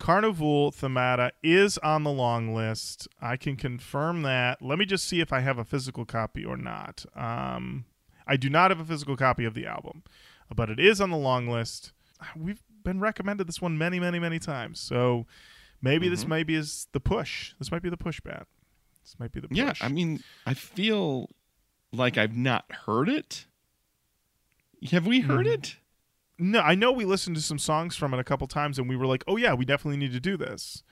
[0.00, 3.06] Karnivool Themata is on the long list.
[3.22, 4.60] I can confirm that.
[4.60, 7.04] Let me just see if I have a physical copy or not.
[7.14, 7.84] Um,
[8.28, 10.02] I do not have a physical copy of the album,
[10.54, 11.92] but it is on the long list.
[12.36, 14.78] We've been recommended this one many, many, many times.
[14.80, 15.26] So
[15.82, 16.30] maybe this Mm-hmm.
[16.30, 17.54] maybe is the push.
[17.58, 18.46] This might be the push, Matt.
[19.02, 19.56] This might be the push.
[19.56, 21.30] Yeah, I mean, I feel
[21.92, 23.46] like I've not heard it.
[24.90, 25.54] Have we heard Mhm.
[25.54, 25.76] it?
[26.38, 28.94] No, I know we listened to some songs from it a couple times and we
[28.96, 30.84] were like, oh, yeah, we definitely need to do this.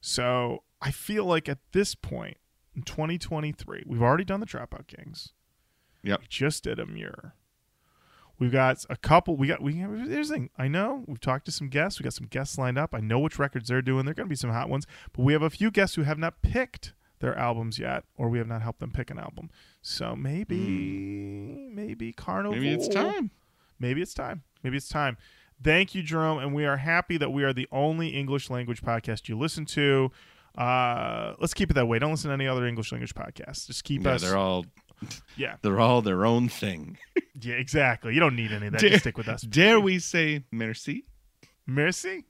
[0.00, 2.38] So I feel like at this point
[2.74, 5.32] in 2023, we've already done the Dropout Kings.
[6.04, 6.20] Yep.
[6.20, 7.32] We just did Emmure.
[8.38, 9.36] We've got a couple.
[9.36, 10.50] We got, we, here's the thing.
[10.58, 12.00] I know we've talked to some guests.
[12.00, 12.94] We got some guests lined up.
[12.94, 14.04] I know which records they're doing.
[14.04, 14.86] They're going to be some hot ones.
[15.12, 18.38] But we have a few guests who have not picked their albums yet, or we
[18.38, 19.50] have not helped them pick an album.
[19.82, 22.52] So maybe, maybe Karnivool.
[22.52, 23.30] Maybe it's time.
[23.78, 24.42] Maybe it's time.
[24.62, 25.16] Maybe it's time.
[25.62, 29.28] Thank you, Jerome, and we are happy that we are the only English language podcast
[29.28, 30.10] you listen to.
[30.58, 31.98] Uh, let's keep it that way.
[31.98, 33.66] Don't listen to any other English language podcasts.
[33.66, 34.04] Just keep us.
[34.04, 34.22] Yeah, us.
[34.22, 34.66] they're all
[35.36, 36.98] yeah, they're all their own thing.
[37.40, 38.14] yeah, exactly.
[38.14, 38.80] You don't need any of that.
[38.80, 39.42] Dare- Just stick with us.
[39.42, 41.04] Dare we say merci?
[41.66, 42.24] Merci,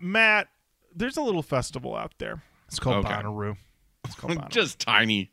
[0.00, 0.48] Matt.
[0.94, 2.42] There's a little festival out there.
[2.68, 3.14] It's called Okay.
[3.14, 3.56] Bonnaroo.
[4.04, 4.48] It's called Bonnaroo.
[4.50, 5.30] Just tiny,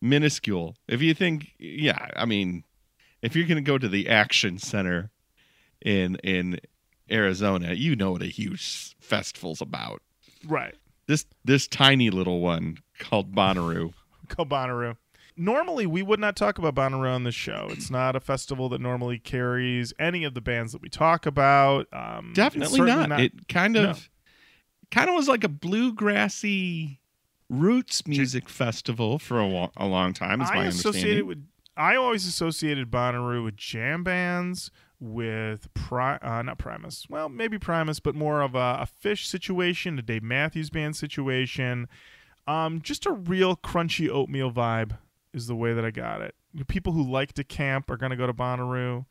[0.00, 0.76] minuscule.
[0.88, 2.64] If you think, yeah, I mean,
[3.22, 5.10] if you're gonna go to the Ak-Chin Center
[5.84, 6.60] in in
[7.10, 10.02] Arizona, you know what a huge festival's about.
[10.46, 10.74] right.
[11.06, 13.92] This this tiny little one called Bonnaroo.
[14.28, 14.96] called Bonnaroo.
[15.36, 17.66] Normally, we would not talk about Bonnaroo on the show.
[17.70, 21.88] It's not a festival that normally carries any of the bands that we talk about.
[21.92, 23.20] Um, Definitely certainly not.
[23.20, 23.94] It kind of No.
[24.92, 26.98] kind of was like a bluegrassy
[27.48, 30.40] roots music festival for a, wa- a long time.
[30.40, 31.26] Is I my associated understanding.
[31.26, 31.46] with.
[31.76, 34.70] I always associated Bonnaroo with jam bands,
[35.00, 37.06] with Pri- uh, not Primus.
[37.10, 41.88] Well, maybe Primus, but more of a, a Phish situation, a Dave Matthews Band situation.
[42.46, 44.98] Um, just a real crunchy oatmeal vibe
[45.34, 46.34] is the way that I got it.
[46.68, 49.04] People who like to camp are going to go to Bonnaroo.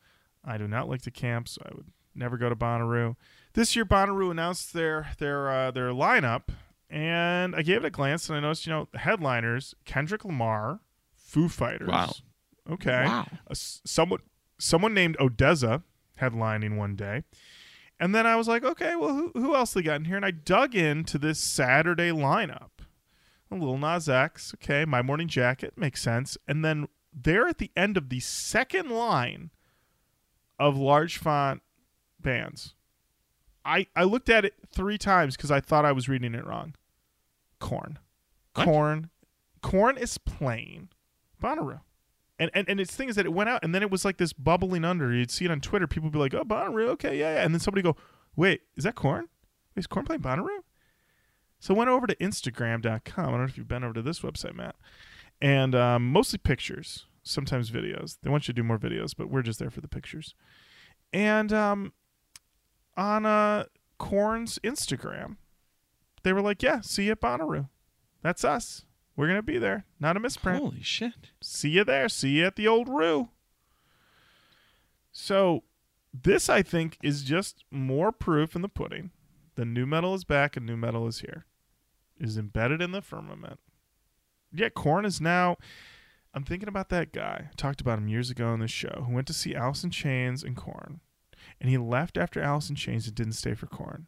[0.44, 3.16] I do not like to camp, so I would never go to Bonnaroo.
[3.52, 6.48] This year, Bonnaroo announced their their uh, their lineup,
[6.90, 10.80] and I gave it a glance, and I noticed, you know, the headliners: Kendrick Lamar,
[11.14, 11.88] Foo Fighters.
[11.88, 12.12] Wow.
[12.70, 13.04] Okay.
[13.04, 13.26] Wow.
[13.52, 14.20] Someone
[14.58, 15.82] someone named Odesza
[16.20, 17.24] headlining one day.
[18.00, 20.16] And then I was like, okay, well, who, who else they got in here?
[20.16, 22.70] And I dug into this Saturday lineup.
[23.60, 26.36] Lil Nas X, okay, My Morning Jacket, makes sense.
[26.46, 29.50] And then there at the end of the second line
[30.58, 31.62] of large font
[32.20, 32.74] bands,
[33.64, 36.74] I, I looked at it three times because I thought I was reading it wrong.
[37.60, 37.98] Korn.
[38.54, 39.10] Korn.
[39.62, 40.90] Korn is plain
[41.42, 41.80] Bonnaroo.
[42.38, 44.16] And, and and its thing is that it went out and then it was like
[44.16, 45.12] this bubbling under.
[45.12, 45.86] You'd see it on Twitter.
[45.86, 47.96] People would be like, "Oh, Bonnaroo, okay, yeah, yeah." And then somebody go,
[48.34, 49.28] "Wait, is that Korn?
[49.76, 50.58] Is Korn playing Bonnaroo?"
[51.64, 53.24] So I went over to Instagram.com.
[53.24, 54.76] I don't know if you've been over to this website, Matt,
[55.40, 58.18] and um, mostly pictures, sometimes videos.
[58.20, 60.34] They want you to do more videos, but we're just there for the pictures.
[61.10, 61.94] And um,
[62.98, 63.64] on uh,
[63.98, 65.38] Korn's Instagram,
[66.22, 67.70] they were like, "Yeah, see you at Bonnaroo."
[68.20, 68.84] That's us.
[69.16, 69.86] We're gonna be there.
[69.98, 70.60] Not a misprint.
[70.60, 71.30] Holy shit.
[71.40, 72.10] See you there.
[72.10, 73.30] See you at the old Roo.
[75.12, 75.62] So,
[76.12, 79.12] this I think is just more proof in the pudding.
[79.54, 81.46] The nu metal is back and nu metal is here.
[82.18, 83.58] Is embedded in the firmament.
[84.52, 85.56] Yet Korn is now.
[86.32, 87.48] I'm thinking about that guy.
[87.50, 89.90] I talked about him years ago on this show who went to see Alice in
[89.90, 91.00] Chains and Korn,
[91.60, 94.06] and he left after Alice in Chains and didn't stay for Korn.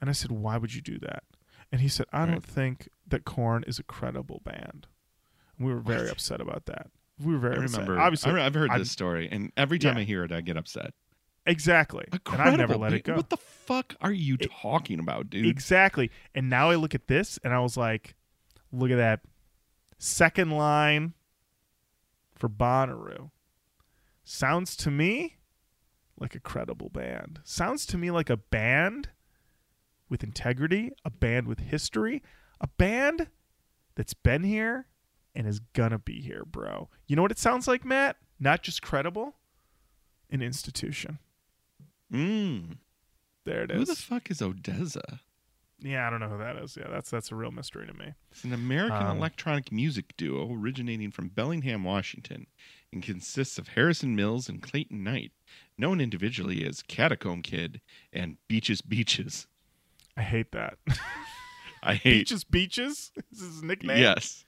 [0.00, 1.24] And I said, "Why would you do that?"
[1.72, 2.30] And he said, "I Right.
[2.32, 4.86] don't think that Korn is a credible band."
[5.56, 6.12] And we were very What?
[6.12, 6.90] upset about that.
[7.18, 7.80] We were very I upset.
[7.82, 8.00] remember.
[8.00, 10.02] Obviously, I, have heard I'm- this story, and every time Yeah.
[10.02, 10.94] I hear it, I get upset.
[11.46, 13.16] Exactly, A and I never let it go.
[13.16, 15.46] What the fuck are you talking about, dude?
[15.46, 16.10] Exactly.
[16.34, 18.14] And now I look at this and I was like,
[18.72, 19.20] look at that
[19.98, 21.14] second line
[22.34, 23.30] for Bonnaroo.
[24.24, 25.36] Sounds to me
[26.18, 27.40] like a credible band.
[27.44, 29.08] Sounds to me like a band
[30.08, 32.22] with integrity, a band with history,
[32.60, 33.28] a band
[33.94, 34.86] that's been here
[35.34, 36.88] and is gonna be here, bro.
[37.06, 38.16] You know what it sounds like, Matt?
[38.38, 39.36] Not just credible,
[40.30, 41.18] an institution.
[42.14, 42.78] Mm.
[43.44, 43.88] There it Who is.
[43.88, 45.20] the fuck is Odesza?
[45.80, 46.76] yeah, I don't know who that is.
[46.78, 48.14] Yeah, that's that's a real mystery to me.
[48.30, 52.46] It's an American Um, electronic music duo originating from Bellingham, Washington,
[52.92, 55.32] and consists of Harrison Mills and Clayton Knight,
[55.76, 57.80] known individually as Catacomb Kid
[58.12, 59.46] and Beaches Beaches.
[60.16, 60.78] I hate that.
[61.82, 62.20] I hate.
[62.20, 63.98] Beaches, Beaches is his nickname.
[63.98, 64.44] Yes.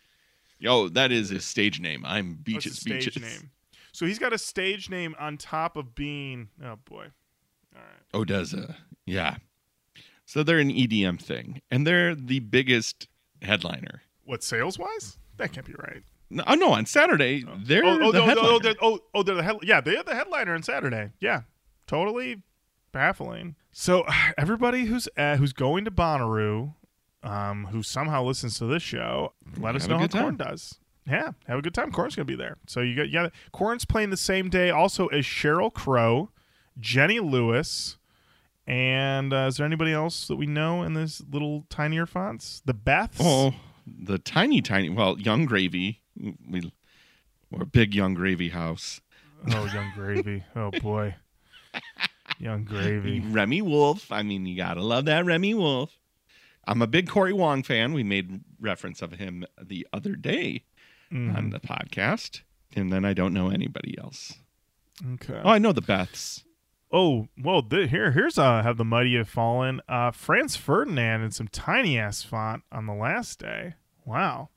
[0.66, 2.02] Oh, that is his stage name.
[2.06, 3.20] I'm Beaches Beaches.
[3.20, 3.50] name.
[3.92, 6.48] So he's got a stage name on top of being.
[6.64, 7.08] Oh boy.
[8.12, 8.28] All right.
[8.28, 8.76] Odesza.
[9.04, 9.36] Yeah.
[10.24, 13.06] So they're an EDM thing, and they're the biggest
[13.42, 14.02] headliner.
[14.24, 15.18] What sales wise?
[15.36, 16.02] That can't be right.
[16.28, 18.48] No, oh, no, on Saturday, they're oh, oh, the oh, headliner.
[18.48, 19.56] oh, they're, oh, oh, they're the head.
[19.62, 21.12] Yeah, they're the headliner on Saturday.
[21.20, 21.42] Yeah,
[21.86, 22.42] totally
[22.90, 23.54] baffling.
[23.70, 24.04] So
[24.38, 26.74] everybody who's uh, who's going to Bonnaroo,
[27.22, 30.22] um, who somehow listens to this show, let us Have a know how.
[30.22, 30.74] Korn does.
[31.06, 31.92] Yeah, have a good time.
[31.92, 32.56] Korn's gonna be there.
[32.66, 36.30] So you got yeah, Korn's playing the same day also as Sheryl Crow,
[36.78, 37.96] Jenny Lewis,
[38.66, 42.62] and uh, is there anybody else that we know in this little tinier fonts?
[42.64, 43.16] The Beths.
[43.20, 43.54] Oh,
[43.86, 44.88] the tiny, tiny.
[44.90, 46.00] Well, Yung Gravy.
[46.48, 46.72] We
[47.50, 49.00] we're a big Yung Gravy house.
[49.52, 50.44] Oh, Yung Gravy.
[50.56, 51.14] Oh boy,
[52.38, 53.20] Yung Gravy.
[53.30, 54.10] Remi Wolf.
[54.12, 55.96] I mean, you gotta love that Remi Wolf.
[56.68, 57.92] I'm a big Cory Wong fan.
[57.92, 60.64] We made reference of him the other day
[61.12, 61.36] Mm-hmm.
[61.36, 62.40] on the podcast,
[62.74, 64.34] and then I don't know anybody else.
[65.14, 65.40] Okay.
[65.44, 66.42] Oh, I know the Beths.
[66.92, 69.80] Oh, well, th- here, here's uh, have the mighty have fallen.
[69.88, 73.74] Uh, Franz Ferdinand in some tiny ass font on the last day.
[74.04, 74.50] Wow.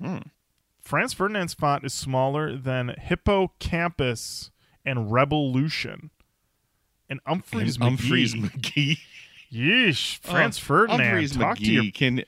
[0.00, 0.18] Hmm.
[0.80, 4.50] Franz Ferdinand's font is smaller than Hippo Campus
[4.84, 6.10] and Rebelution.
[7.10, 8.50] And And Umphrey's Umphrey's McGee.
[8.50, 8.98] McGee.
[9.52, 11.00] Yeesh, Franz Oh, Ferdinand.
[11.00, 12.24] Umphrey's talk McGee to your can.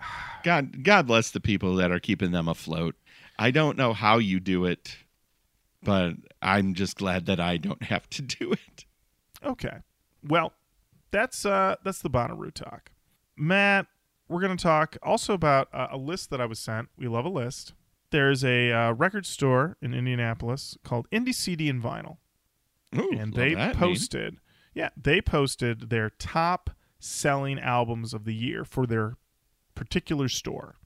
[0.42, 2.96] God, God bless the people that are keeping them afloat.
[3.38, 4.96] I don't know how you do it,
[5.82, 8.84] but I'm just glad that I don't have to do it.
[9.44, 9.78] Okay.
[10.26, 10.52] Well,
[11.10, 12.92] that's uh that's the Bonnaroo talk.
[13.36, 13.86] Matt,
[14.28, 16.88] we're going to talk also about uh, a list that I was sent.
[16.96, 17.72] We love a list.
[18.10, 22.18] There's a uh, record store in Indianapolis called Indy CD and Vinyl,
[22.96, 23.74] Ooh, and they name.
[23.74, 24.38] posted,
[24.74, 29.16] yeah, they posted their top selling albums of the year for their
[29.74, 30.76] particular store.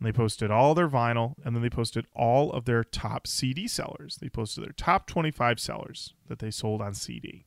[0.00, 3.68] And they posted all their vinyl, and then they posted all of their top CD
[3.68, 4.16] sellers.
[4.16, 7.44] They posted their top 25 sellers that they sold on CD.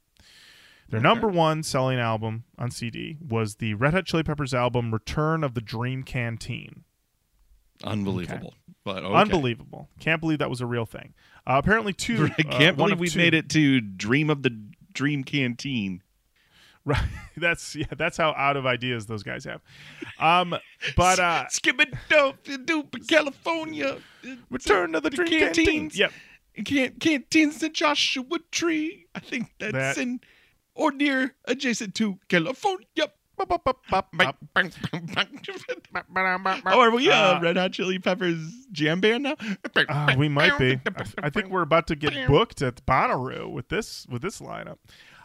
[0.90, 5.44] Their number one selling album on CD was the Red Hot Chili Peppers album "Return
[5.44, 6.84] of the Dream Canteen."
[7.84, 8.54] Unbelievable.
[8.84, 9.16] But okay.
[9.16, 9.90] Unbelievable!
[10.00, 11.16] Can't believe that was a real thing.
[11.48, 12.30] Uh, apparently, two.
[12.38, 14.52] I can't uh, believe two- made it to Dream of the
[14.94, 16.04] Dream Canteen.
[16.86, 17.04] Right.
[17.38, 17.86] That's yeah.
[17.98, 19.62] That's how out of ideas those guys have.
[20.20, 20.56] Um,
[20.98, 23.98] but uh, Skip it dope, doop, California.
[24.50, 25.90] Return to the Dream Canteen.
[25.94, 26.12] Yep.
[26.66, 29.06] Can't canteens in Joshua Tree.
[29.16, 30.20] I think that's That- in
[30.76, 32.86] or near adjacent to California.
[36.66, 38.38] Oh, are we uh, Uh, Red Hot Chili Peppers
[38.72, 39.36] jam band now?
[39.90, 40.80] Uh, we might be.
[40.86, 44.78] I, I think we're about to get booked at Bonnaroo with this with this lineup.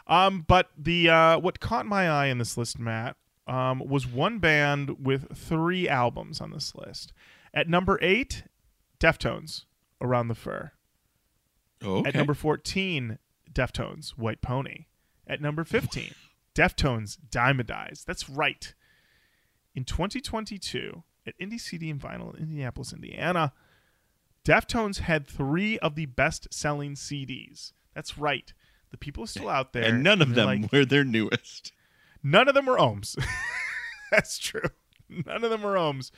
[0.09, 3.15] Um, but the uh, what caught my eye in this list, Matt,
[3.47, 7.13] um, was one band with three albums on this list.
[7.53, 8.43] At number eight,
[8.99, 9.65] Deftones,
[10.01, 10.71] Around the Fur.
[11.83, 12.09] okay.
[12.09, 13.19] At number fourteen,
[13.53, 14.87] Deftones, White Pony.
[15.27, 16.15] At number fifteen,
[16.55, 18.03] Deftones, Diamond Eyes.
[18.05, 18.73] That's right.
[19.75, 23.53] In 2022, at Indy CD and Vinyl in Indianapolis, Indiana,
[24.43, 27.73] Deftones had three of the best-selling CDs.
[27.93, 28.51] That's right.
[28.91, 31.71] The people are still out there, and none of they're them like- were their newest.
[32.23, 33.17] None of them were ohms.
[34.11, 34.69] That's true.
[35.07, 36.11] None of them were ohms.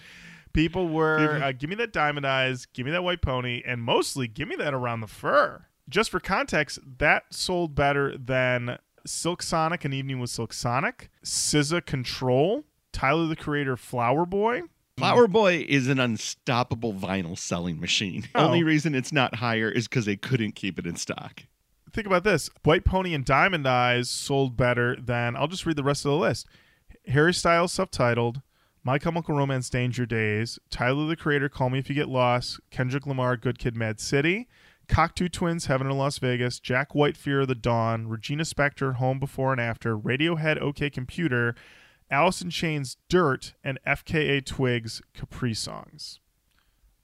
[0.53, 4.27] People were uh, give me that diamond eyes, give me that white pony, and mostly
[4.27, 5.65] give me that around the fur.
[5.89, 11.85] Just for context, that sold better than Silk Sonic, An Evening with Silk Sonic, SZA
[11.85, 14.63] Control, Tyler the Creator, Flower Boy.
[14.97, 18.27] Flower Boy is an unstoppable vinyl selling machine.
[18.35, 18.45] Oh.
[18.47, 21.43] Only reason it's not higher is because they couldn't keep it in stock.
[21.93, 25.35] Think about this: White Pony and Diamond Eyes sold better than.
[25.35, 26.47] I'll just read the rest of the list:
[27.07, 28.41] Harry Styles, subtitled.
[28.83, 33.05] My Chemical Romance, Danger Days, Tyler the Creator, Call Me If You Get Lost, Kendrick
[33.05, 34.47] Lamar, Good Kid, Mad City,
[34.87, 39.19] Cocteau Twins, Heaven in Las Vegas, Jack White, Fear of the Dawn, Regina Spektor, Home
[39.19, 41.53] Before and After, Radiohead, OK Computer,
[42.09, 46.17] Alice in Chains, Dirt, and FKA Twigs, Caprisongs.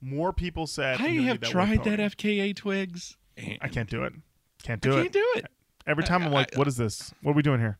[0.00, 1.00] More people said.
[1.00, 3.16] I "I'm have White tried that FKA Twigs.
[3.60, 4.14] I can't do it.
[4.62, 5.12] Can't I do can't it.
[5.12, 5.46] do it.
[5.86, 7.12] Every time I'm I- like, what is this?
[7.22, 7.78] What are we doing here?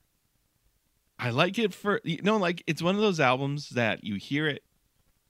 [1.18, 4.46] I like it for you know, like it's one of those albums that you hear
[4.46, 4.62] it,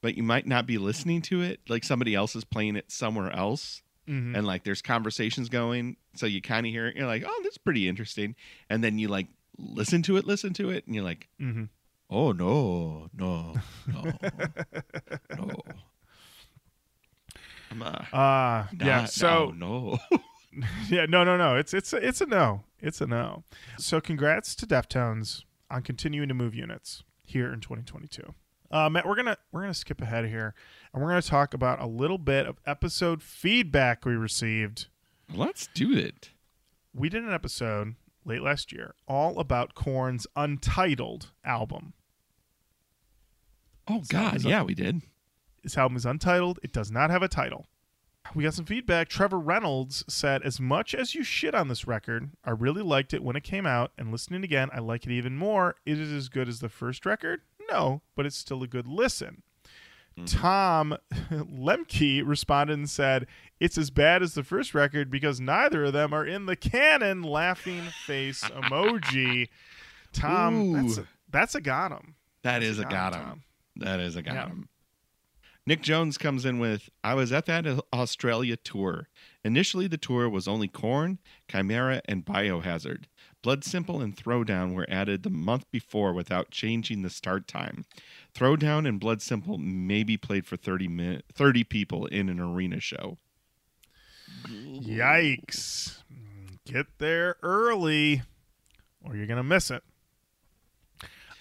[0.02, 1.60] but you might not be listening to it.
[1.68, 4.36] Like somebody else is playing it somewhere else, Mhm.
[4.36, 6.96] and like there's conversations going, so you kind of hear it.
[6.96, 8.36] You're like, oh, that's pretty interesting,
[8.68, 11.64] and then you like listen to it, listen to it, and you're like, hmm
[12.10, 13.54] oh no, no,
[13.86, 14.12] no,
[15.36, 15.50] no.
[17.70, 19.04] I'm uh, Uh, yeah.
[19.06, 19.98] So no.
[20.88, 21.56] yeah, no, no, no.
[21.56, 22.62] It's it's a, it's a no.
[22.80, 23.44] It's a no.
[23.78, 28.34] So congrats to Deftones on continuing to move units here in 2022.
[28.70, 30.54] Uh, Matt, we're gonna we're gonna skip ahead here,
[30.92, 34.86] and we're gonna talk about a little bit of episode feedback we received.
[35.32, 36.30] Let's do it.
[36.94, 37.94] We did an episode
[38.24, 41.94] late last year all about Korn's Untitled album.
[43.88, 45.02] Oh God, yeah, we did.
[45.62, 46.60] This album is untitled.
[46.62, 47.66] It does not have a title.
[48.34, 49.08] We got some feedback.
[49.08, 53.22] Trevor Reynolds said, As much as you shit on this record, I really liked it
[53.22, 55.76] when it came out, and listening again, I like it even more.
[55.86, 57.40] Is it as good as the first record?
[57.70, 59.42] No, but it's still a good listen.
[60.18, 60.38] Mm-hmm.
[60.38, 60.96] Tom
[61.30, 63.26] Lemke responded and said,
[63.60, 67.22] It's as bad as the first record because neither of them are in the canon.
[67.22, 69.48] Laughing face emoji.
[70.12, 72.14] Tom, that's a, that's a got him.
[72.42, 73.42] That is a got him.
[73.76, 74.68] That is a got him.
[75.68, 79.08] Nick Jones comes in with I was at that Australia tour.
[79.44, 83.04] Initially, the tour was only Korn, Chimaira, and Biohazard.
[83.42, 87.84] Blood Simple and Throwdown were added the month before without changing the start time.
[88.34, 92.80] Throwdown and Blood Simple may be played for 30, min- 30 people in an arena
[92.80, 93.18] show.
[94.48, 95.98] Yikes.
[96.64, 98.22] Get there early
[99.04, 99.82] or you're going to miss it.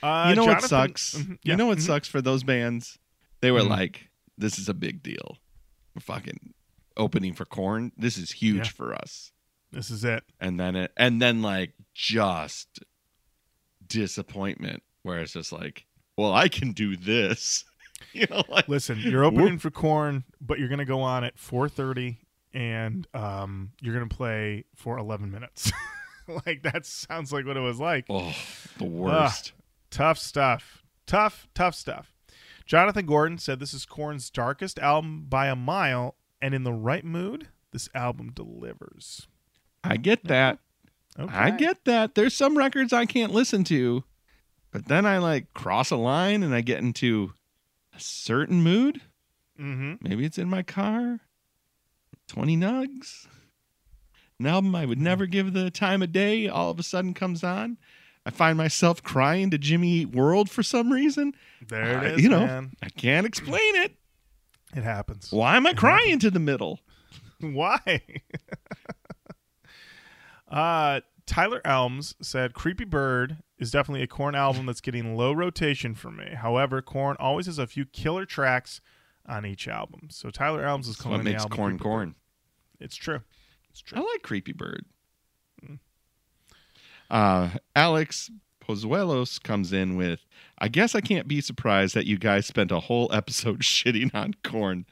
[0.04, 1.16] Uh, you know what Jonathan- sucks?
[1.16, 1.82] Mhm, You know what mhm.
[1.82, 3.00] sucks for those bands?
[3.40, 3.70] They were Mhm.
[3.70, 5.38] like, this is a big deal.
[5.96, 6.54] We're fucking
[6.96, 7.92] opening for Korn.
[7.98, 8.72] This is huge Yeah.
[8.76, 9.32] for us.
[9.72, 10.24] This is it.
[10.40, 12.80] and then it and then like just
[13.86, 15.86] disappointment where it's just like
[16.18, 17.64] well i can do this
[18.14, 21.36] you know like Listen, you're opening for Korn, but you're going to go on at
[21.38, 22.18] 4:30
[22.54, 25.72] and um, you're going to play for 11 minutes.
[26.46, 28.06] like that sounds like what it was like.
[28.10, 28.36] oh
[28.78, 29.54] the worst
[29.90, 30.84] Tough stuff.
[31.08, 32.14] Tough, tough stuff.
[32.68, 37.06] Jonathan Gordon said this is Korn's darkest album by a mile, and in the right
[37.06, 39.28] mood, this album delivers.
[39.84, 40.60] i get that
[41.20, 41.34] Okay.
[41.36, 44.04] i get that there's some records i can't listen to
[44.72, 47.34] but then i like cross a line and i get into
[47.96, 49.02] a certain mood
[49.60, 49.96] Mm-hmm.
[50.08, 51.20] maybe it's in my car
[52.28, 53.26] 20 nugs
[54.40, 57.44] an album i would never give the time of day all of a sudden comes
[57.44, 57.78] on
[58.28, 61.34] i find myself crying to jimmy Eat world for some reason
[61.68, 62.74] There Uh, it is, you know, man.
[62.84, 63.94] I can't explain it.
[64.76, 65.32] It happens.
[65.32, 66.82] Why am I crying to the middle?
[67.40, 67.80] Why?
[70.50, 75.94] uh, Tyler Elms said Creepy Bird is definitely a Korn album that's getting low rotation
[75.96, 76.34] for me.
[76.36, 78.82] However, Korn always has a few killer tracks
[79.26, 80.08] on each album.
[80.10, 82.10] So Tyler Elms is calling what the makes album Korn Creepy Korn.
[82.10, 82.16] Bird.
[82.80, 83.22] It's true.
[83.72, 84.00] It's true.
[84.00, 84.86] I like Creepy Bird.
[85.66, 85.76] Hmm.
[87.10, 88.30] Uh, Alex
[88.68, 90.26] Pozuelos comes in with,
[90.60, 94.36] I guess I can't be surprised that you guys spent a whole episode shitting on
[94.44, 94.86] Korn.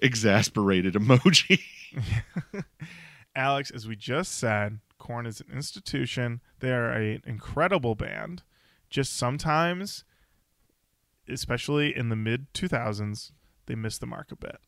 [0.00, 1.60] Exasperated emoji.
[3.36, 6.40] Alex, as we just said, Korn is an institution.
[6.60, 8.42] They are an incredible band.
[8.90, 10.04] Just sometimes,
[11.28, 13.32] especially in the mid 2000s,
[13.66, 14.58] they miss the mark a bit.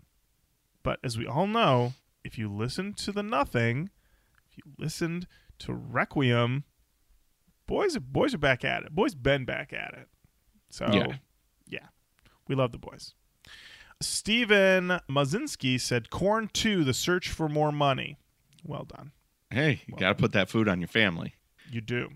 [0.82, 1.92] But as we all know,
[2.24, 3.90] if you listen to the Nothing,
[4.50, 5.26] if you listened
[5.60, 6.64] to Requiem,
[7.66, 8.92] boys, boys are back at it.
[8.94, 10.08] Boys been back at it.
[10.70, 11.16] So Yeah.
[11.66, 11.86] yeah,
[12.48, 13.14] we love the boys.
[14.00, 18.18] Steven Mazinski said, "Korn 2: The Search for More Money."
[18.64, 19.12] Well done.
[19.50, 21.34] hey, you got to put that food on your family.
[21.70, 22.10] You do.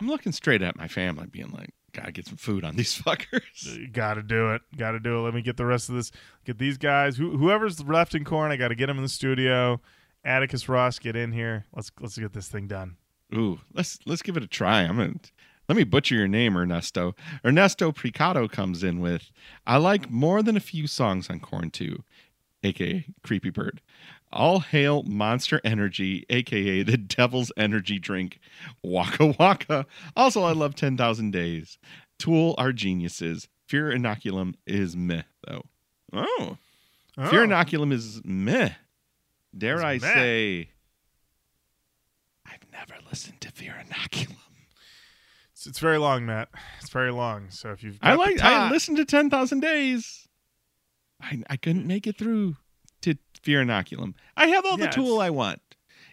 [0.00, 3.64] I'm looking straight at my family, being like, Gotta get some food on these fuckers.
[3.78, 4.60] You gotta do it.
[4.76, 5.22] Gotta do it.
[5.22, 6.12] Let me get the rest of this.
[6.44, 7.16] Get these guys.
[7.16, 9.80] Who, whoever's left in Korn, I gotta get them in the studio.
[10.26, 11.64] Atticus Ross, get in here.
[11.74, 12.96] Let's let's get this thing done.
[13.34, 14.82] Ooh, let's let's give it a try.
[14.82, 15.14] I'm gonna
[15.68, 17.14] let me butcher your name, Ernesto.
[17.44, 19.30] Ernesto Picado comes in with
[19.66, 22.02] I like more than a few songs on Korn 2,
[22.64, 23.80] aka Creepy Bird.
[24.32, 28.40] All hail Monster Energy, aka the Devil's Energy Drink,
[28.82, 29.86] Waka Waka.
[30.16, 31.78] Also, I love 10,000 Days.
[32.18, 33.48] Tool are geniuses.
[33.66, 35.62] Fear Inoculum is meh, though.
[36.12, 36.58] Oh,
[37.30, 37.46] Fear Oh.
[37.46, 38.70] Inoculum is meh.
[39.56, 40.70] Dare I say,
[42.46, 44.36] I've never listened to Fear Inoculum.
[45.52, 46.48] It's, it's very long, Matt.
[46.80, 47.50] It's very long.
[47.50, 48.40] So if you've I like.
[48.40, 50.28] I listened to Ten Thousand Days.
[51.20, 52.56] I I couldn't make it through
[53.02, 54.14] to Fear Inoculum.
[54.36, 55.60] I have all the tool I want.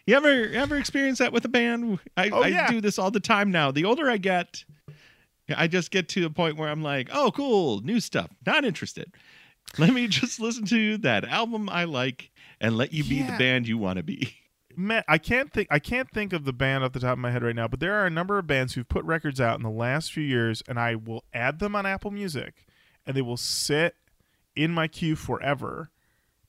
[0.07, 1.99] You ever ever experience that with a band?
[2.17, 2.69] I, Oh, I yeah.
[2.71, 3.71] do this all the time now.
[3.71, 4.63] The older I get,
[5.55, 8.29] I just get to a point where I'm like, oh, cool, new stuff.
[8.45, 9.13] Not interested.
[9.78, 13.68] Let me just listen to that album I like and let you be the band
[13.68, 14.36] you want to be.
[14.76, 17.32] Matt, I can't think I can't think of the band off the top of my
[17.32, 19.64] head right now, but there are a number of bands who've put records out in
[19.64, 22.66] the last few years, and I will add them on Apple Music,
[23.05, 23.95] and they will sit
[24.55, 25.91] in my queue forever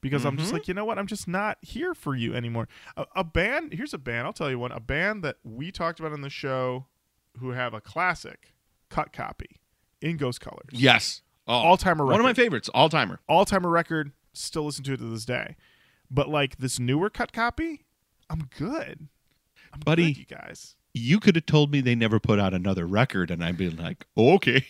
[0.01, 0.55] because I'm just Mhm.
[0.55, 0.99] like, you know what?
[0.99, 2.69] I'm just not here for you anymore.
[2.97, 4.27] A, a band, here's a band.
[4.27, 4.73] I'll tell you one.
[4.73, 6.87] A band that we talked about on the show,
[7.39, 8.55] who have a classic
[8.91, 9.57] cut copy
[10.01, 10.69] in Ghost Colors.
[10.73, 11.21] Yes.
[11.47, 12.13] Oh, All-timer record.
[12.13, 12.71] One of my favorites.
[12.73, 13.21] All timer.
[13.29, 14.13] all timer record.
[14.33, 15.57] Still listen to it to this day.
[16.11, 17.85] But like this newer cut copy,
[18.31, 19.09] I'm good.
[19.73, 20.13] I'm Buddy.
[20.13, 20.75] good, you guys.
[20.93, 24.07] you could have told me they never put out another record and I'd be like,
[24.17, 24.65] oh, okay.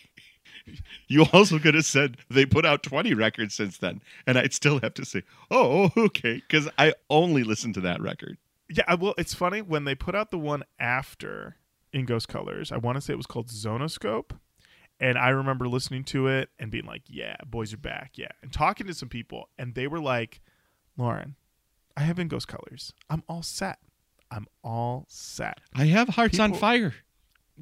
[1.08, 4.00] you also could have said they put out 20 records since then.
[4.26, 6.34] And I'd still have to say, oh, okay.
[6.36, 8.38] Because I only listened to that record.
[8.68, 11.56] Yeah, well, it's funny when they put out the one after
[11.92, 12.72] in Ghost Colors.
[12.72, 14.30] I want to say it was called Zonoscope,
[15.04, 18.50] and I remember listening to it and being like, "Yeah, boys are back." Yeah, and
[18.50, 20.40] talking to some people, and they were like,
[20.96, 21.34] "Lorin,
[21.94, 22.94] I have in Ghost Colors.
[23.10, 23.78] I'm all set.
[24.30, 26.94] I'm all set." I have Hearts on Fire.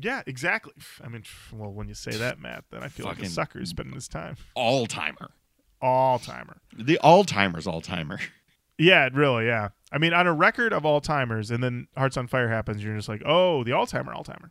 [0.00, 0.72] Yeah, exactly.
[1.02, 3.94] I mean, well, when you say that, Matt, then I feel like a sucker spending
[3.94, 4.36] his time.
[4.54, 5.32] All timer.
[5.80, 6.62] All timer.
[6.72, 8.20] The all timer's all timer.
[8.78, 9.46] Yeah, really.
[9.46, 9.68] Yeah.
[9.92, 12.96] I mean, on a record of all timers, and then Hearts on Fire happens, you're
[12.96, 14.50] just like, oh, the all timer, all timer.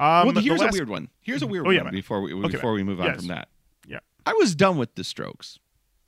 [0.00, 1.08] Um, well, here's last- a weird one.
[1.20, 2.86] Here's a weird Oh, yeah, one before we Okay, before man.
[2.86, 3.16] we move on Yes.
[3.16, 3.48] from that.
[3.86, 3.98] Yeah.
[4.26, 5.58] I was done with the Strokes.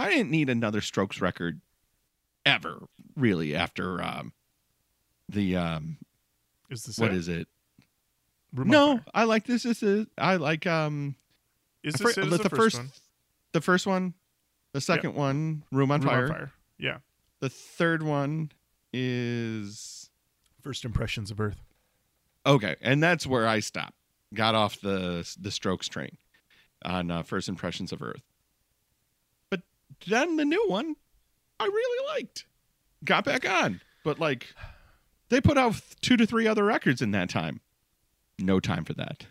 [0.01, 1.61] I didn't need another Strokes record
[2.47, 4.33] ever, really, after um,
[5.29, 5.99] the um,
[6.71, 7.17] Is this what it?
[7.17, 7.49] is it?
[8.55, 9.05] Room on No, Fire.
[9.15, 9.63] I like this.
[9.65, 11.17] This is I like um
[11.83, 12.25] Is the this fir- it?
[12.33, 12.91] Is the, the, first one?
[13.53, 14.15] the first one,
[14.73, 16.23] the second one, Room on Room Fire.
[16.25, 16.53] on Fire.
[16.79, 16.99] Yeah.
[17.41, 18.51] The third one
[18.93, 20.11] is
[20.63, 21.61] First impressions of Earth.
[22.47, 23.95] Okay, and that's where I stopped.
[24.35, 26.17] Got off the the Strokes train
[26.85, 28.23] on uh, First Impressions of Earth.
[29.51, 29.61] But
[30.07, 30.97] then the new one,
[31.61, 32.47] I really liked.
[33.05, 34.55] Got back on, but like
[35.29, 37.61] they put out two to three other records in that time.
[38.39, 39.27] No time for that.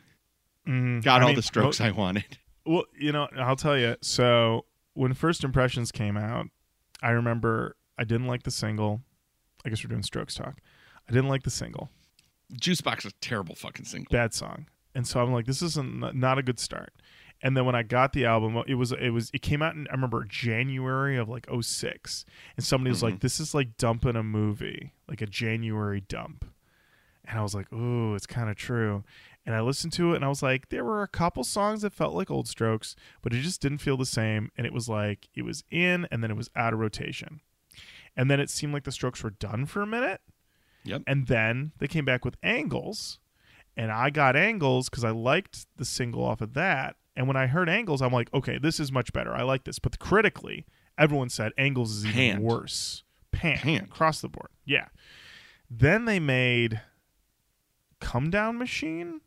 [0.67, 2.37] Mm, Got I all mean, the strokes mo- I wanted.
[2.65, 3.95] Well, you know, I'll tell you.
[4.01, 6.45] So when First Impressions came out,
[7.01, 9.01] I remember I didn't like the single.
[9.65, 10.59] I guess we're doing Strokes talk.
[11.09, 11.89] I didn't like the single.
[12.53, 14.11] Juicebox is a terrible fucking single.
[14.11, 14.67] Bad song.
[14.93, 16.93] And so I'm like, this isn't not a good start.
[17.43, 19.87] And then when I got the album, it was it was it came out in
[19.89, 22.25] I remember January of like 06.
[22.55, 23.21] And somebody was like, mm-hmm.
[23.21, 26.45] This is like dumping a movie, like a January dump.
[27.25, 29.03] And I was like, Ooh, it's kind of true.
[29.43, 31.93] And I listened to it and I was like, there were a couple songs that
[31.93, 34.51] felt like old strokes, but it just didn't feel the same.
[34.55, 37.41] And it was like it was in and then it was out of rotation.
[38.15, 40.21] And then it seemed like the strokes were done for a minute.
[40.83, 41.03] Yep.
[41.07, 43.19] And then they came back with angles
[43.77, 46.95] and I got Angles because I liked the single off of that.
[47.15, 49.33] And when I heard Angles, I'm like, okay, this is much better.
[49.33, 49.79] I like this.
[49.79, 50.65] But critically,
[50.97, 52.43] everyone said Angles is even Panned.
[52.43, 53.03] worse.
[53.31, 53.83] Pan Panned.
[53.83, 54.49] across the board.
[54.65, 54.87] Yeah.
[55.69, 56.81] Then they made
[57.99, 59.21] Come Down Machine.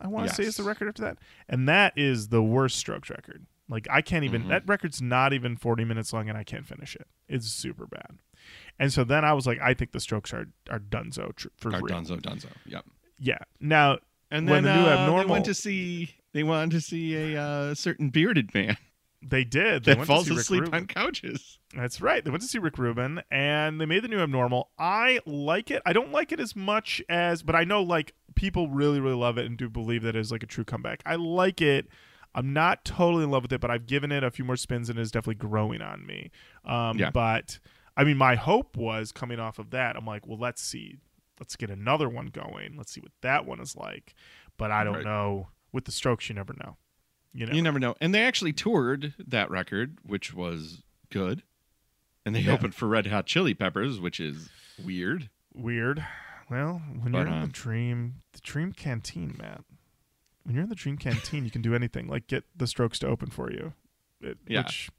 [0.00, 1.16] I want to say is the record after that,
[1.48, 3.46] and that is the worst Strokes record.
[3.68, 4.44] Like I can't even.
[4.44, 4.48] Mhm.
[4.48, 7.06] That record's not even 40 minutes long, and I can't finish it.
[7.28, 8.18] It's super bad.
[8.78, 11.68] And so then I was like, I think the Strokes are are Dunzo tr- for
[11.70, 11.86] Or real.
[11.96, 12.48] Dunzo Dunzo.
[12.66, 12.84] Yep.
[13.18, 13.38] Yeah.
[13.60, 13.98] Now
[14.30, 17.40] And When then the new uh, they went to see they wanted to see a
[17.42, 18.76] uh, certain bearded man
[19.22, 19.84] they did.
[19.84, 20.74] They that went falls to see Rick asleep Rubin.
[20.74, 21.58] on couches.
[21.74, 22.22] That's right.
[22.24, 24.70] They went to see Rick Rubin and they made the new Abnormal.
[24.78, 25.82] I like it.
[25.86, 29.36] I don't like it as much as, but I know like people really, really love
[29.38, 31.02] it and do believe that it is like a true comeback.
[31.06, 31.88] I like it.
[32.34, 34.90] I'm not totally in love with it, but I've given it a few more spins
[34.90, 36.30] and it is definitely growing on me.
[36.66, 37.10] Um, Yeah.
[37.10, 37.58] But
[37.96, 39.96] I mean, my hope was coming off of that.
[39.96, 40.96] I'm like, well, let's see.
[41.40, 42.76] Let's get another one going.
[42.76, 44.14] Let's see what that one is like.
[44.58, 45.04] But I don't Right.
[45.04, 45.48] know.
[45.72, 46.78] with the Strokes, you never know.
[47.34, 47.94] You know, You never know.
[48.00, 51.42] And they actually toured that record, which was good.
[52.24, 52.52] And they Yeah.
[52.52, 54.48] opened for Red Hot Chili Peppers, which is
[54.82, 55.28] weird.
[55.52, 56.06] weird.
[56.48, 59.64] Well, when But, you're in the um, dream, the dream canteen, Matt.
[60.44, 63.06] When you're in the dream canteen, you can do anything, like get the Strokes to
[63.06, 63.74] open for you.
[64.22, 64.62] It, Yeah.
[64.62, 64.90] Which,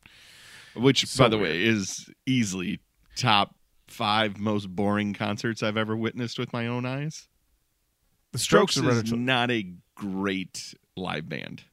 [0.75, 1.49] Which, So by the weird.
[1.53, 2.81] way, is easily
[3.17, 3.55] top
[3.87, 7.27] five most boring concerts I've ever witnessed with my own eyes.
[8.31, 9.65] the Strokes, Strokes are is not a
[9.95, 11.63] great live band.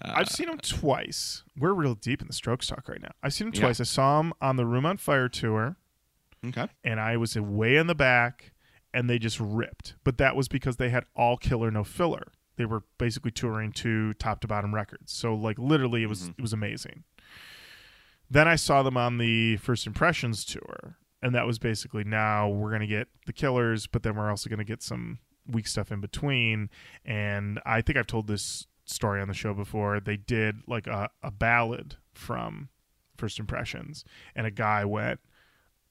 [0.00, 1.42] Uh, I've seen them twice.
[1.58, 3.12] We're real deep in the Strokes talk right now.
[3.22, 3.62] I've seen them Yeah.
[3.62, 3.80] twice.
[3.80, 5.76] I saw them on the Room on Fire tour.
[6.46, 6.68] okay.
[6.84, 8.52] and I was way in the back,
[8.94, 9.94] and they just ripped.
[10.04, 12.28] But that was because they had all killer, no filler.
[12.56, 15.12] They were basically touring two top to bottom records.
[15.12, 17.02] So like literally, it was it was amazing.
[18.30, 22.72] Then I saw them on the First Impressions tour, and that was basically now we're
[22.72, 26.68] gonna get the killers, but then we're also gonna get some weak stuff in between.
[27.04, 30.00] And I think I've told this story on the show before.
[30.00, 32.68] They did like a, a ballad from
[33.16, 34.04] First Impressions,
[34.34, 35.20] and a guy went,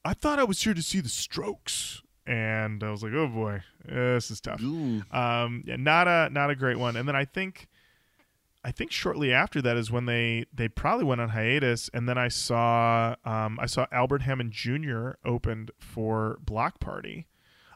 [0.03, 3.63] I thought I was here to see the Strokes, and I was like, oh boy,
[3.85, 4.61] this is tough.
[5.11, 6.95] Um, yeah, not a not a great one.
[6.95, 7.67] And then I think,
[8.65, 12.17] I think shortly after that is when they they probably went on hiatus, and then
[12.17, 15.11] I saw um, I saw Albert Hammond Jr.
[15.23, 17.27] opened for Bloc Party,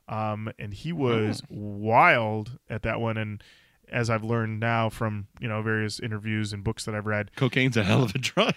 [0.08, 3.18] um, and he was wild at that one.
[3.18, 3.44] And
[3.88, 7.78] as I've learned now from you know various interviews and books that I've read, Cocaine's
[7.78, 8.56] a hell of a drug.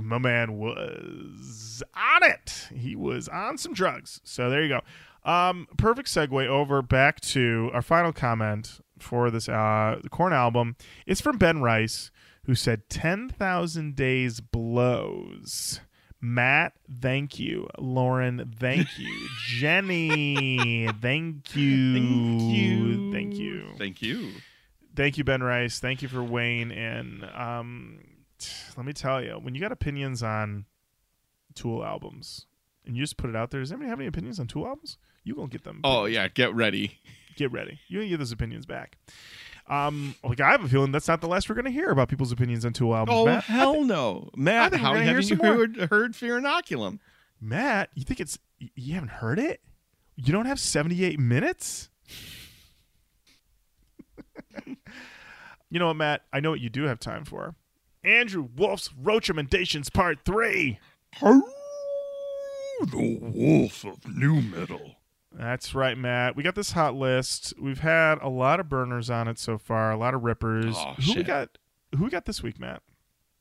[0.00, 2.68] my man was on it.
[2.74, 4.22] He was on some drugs.
[4.24, 4.80] So there you go.
[5.30, 10.76] Um, perfect segue over back to our final comment for this uh, the Korn album.
[11.06, 12.10] It's from Ben Rice,
[12.44, 15.80] who said 10,000 Days Blows.
[16.20, 17.68] Matt, thank you.
[17.78, 19.28] Lorin, thank you.
[19.48, 21.92] Jenny, thank you.
[21.94, 23.12] Thank you.
[23.12, 24.30] Thank you Thank you.
[24.94, 27.98] thank you ben rice thank you for weighing in um
[28.76, 30.64] let me tell you when you got opinions on
[31.54, 32.46] tool albums
[32.86, 34.96] and you just put it out there does anybody have any opinions on tool albums
[35.22, 36.98] you gonna get them Oh yeah, get ready.
[37.36, 38.96] Get ready You're gonna get those opinions back
[39.68, 42.30] um like i have a feeling that's not the last we're gonna hear about people's
[42.32, 43.44] opinions on tool albums Oh Matt.
[43.44, 44.70] hell no, Matt!
[44.70, 46.98] think we're How gonna hear haven't you heard, heard Fear Inoculum?
[47.40, 49.60] matt you think it's you haven't heard it
[50.16, 51.90] you don't have 78 minutes
[55.70, 57.54] you know what matt i know what you do have time for
[58.04, 60.78] Andrew Wolfe's roach emendations part three
[61.20, 61.42] The
[63.20, 64.96] Wolf of Nu Metal.
[65.38, 66.34] That's right, Matt.
[66.34, 67.52] We got this hot list.
[67.60, 70.74] We've had a lot of burners on it so far, a lot of rippers.
[70.78, 71.58] Oh, who we got?
[71.94, 72.82] Who we got this week, Matt?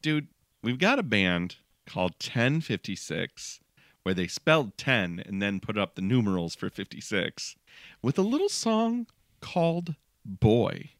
[0.01, 0.27] Dude,
[0.61, 3.61] we've got a band called 1056
[4.03, 7.55] where they spelled 10 and then put up the numerals for 56
[8.01, 9.07] with a little song
[9.41, 10.91] called Boy.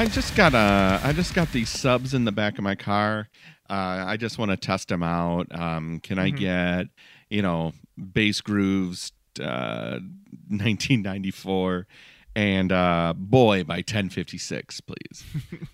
[0.00, 3.28] I, just got uh, I just got these subs in the back of my car.
[3.68, 5.46] Uh, I just want to test them out.
[5.50, 6.86] Um, can I get,
[7.28, 7.74] you know,
[8.12, 10.00] bass grooves, uh,
[10.48, 11.86] 1994,
[12.34, 15.24] and uh, Boy by 1056, please.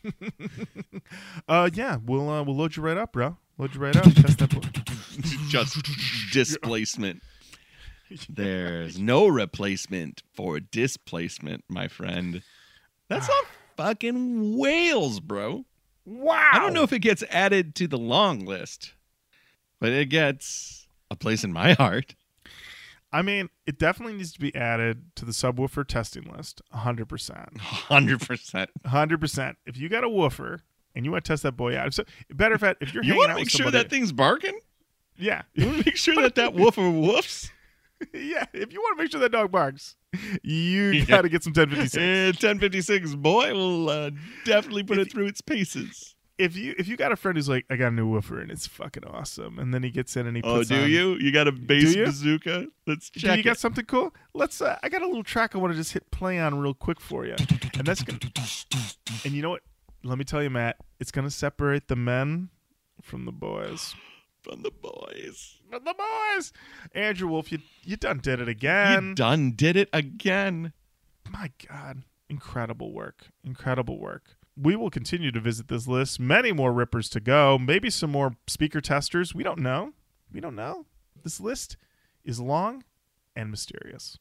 [1.49, 3.37] Uh, yeah, we'll uh, we'll load you right up, bro.
[3.59, 4.03] Load you right up.
[4.03, 4.51] Test that.
[4.51, 4.61] bo-
[5.49, 5.77] just
[6.33, 7.23] displacement.
[8.29, 12.43] There's no replacement for displacement, my friend.
[13.09, 13.45] That's on
[13.77, 15.65] fucking whales, bro.
[16.05, 16.51] Wow.
[16.53, 18.95] I don't know if it gets added to the long list,
[19.81, 22.15] but it gets a place in my heart.
[23.13, 26.61] I mean, it definitely needs to be added to the subwoofer testing list.
[26.75, 27.07] 100%.
[27.57, 28.67] 100%.
[28.87, 29.57] 100%.
[29.65, 30.63] If you got a woofer
[30.95, 33.19] and you want to test that boy out, so better if if you're You hanging
[33.19, 34.59] want to make sure that thing's barking?
[35.17, 37.51] yeah, You want to make sure that that woofer woofs?
[38.13, 38.45] yeah.
[38.53, 39.97] If you want to make sure that dog barks,
[40.43, 41.97] you got to get some 1056.
[42.03, 44.11] Eh, 1056 boy will uh,
[44.45, 46.15] definitely put it through its paces.
[46.39, 48.51] if you if you got a friend who's like, I got a new woofer and
[48.51, 51.15] it's fucking awesome, and then he gets in and he Oh, do on- you?
[51.15, 52.67] You got a bass bazooka?
[52.87, 54.15] Let's Do check you got something cool?
[54.35, 54.61] Let's.
[54.61, 57.01] Uh, I got a little track I want to just hit play on real quick
[57.01, 57.37] for you,
[57.79, 58.19] and that's gonna.
[59.25, 59.63] And you know what?
[60.05, 60.77] Let me tell you, Matt.
[61.01, 62.51] It's gonna separate the men
[63.03, 63.95] from the boys.
[64.49, 65.59] From the boys.
[65.69, 66.53] From the boys.
[66.95, 69.09] Andrew Wolfe, you you done did it again.
[69.09, 70.73] you done did it again.
[71.29, 74.37] My God, incredible work, incredible work.
[74.57, 76.21] We will continue to visit this list.
[76.21, 77.59] Many more rippers to go.
[77.59, 79.35] Maybe some more speaker testers.
[79.35, 79.93] We don't know.
[80.33, 80.87] We don't know.
[81.25, 81.77] This list
[82.25, 82.85] is long
[83.35, 84.19] and mysterious.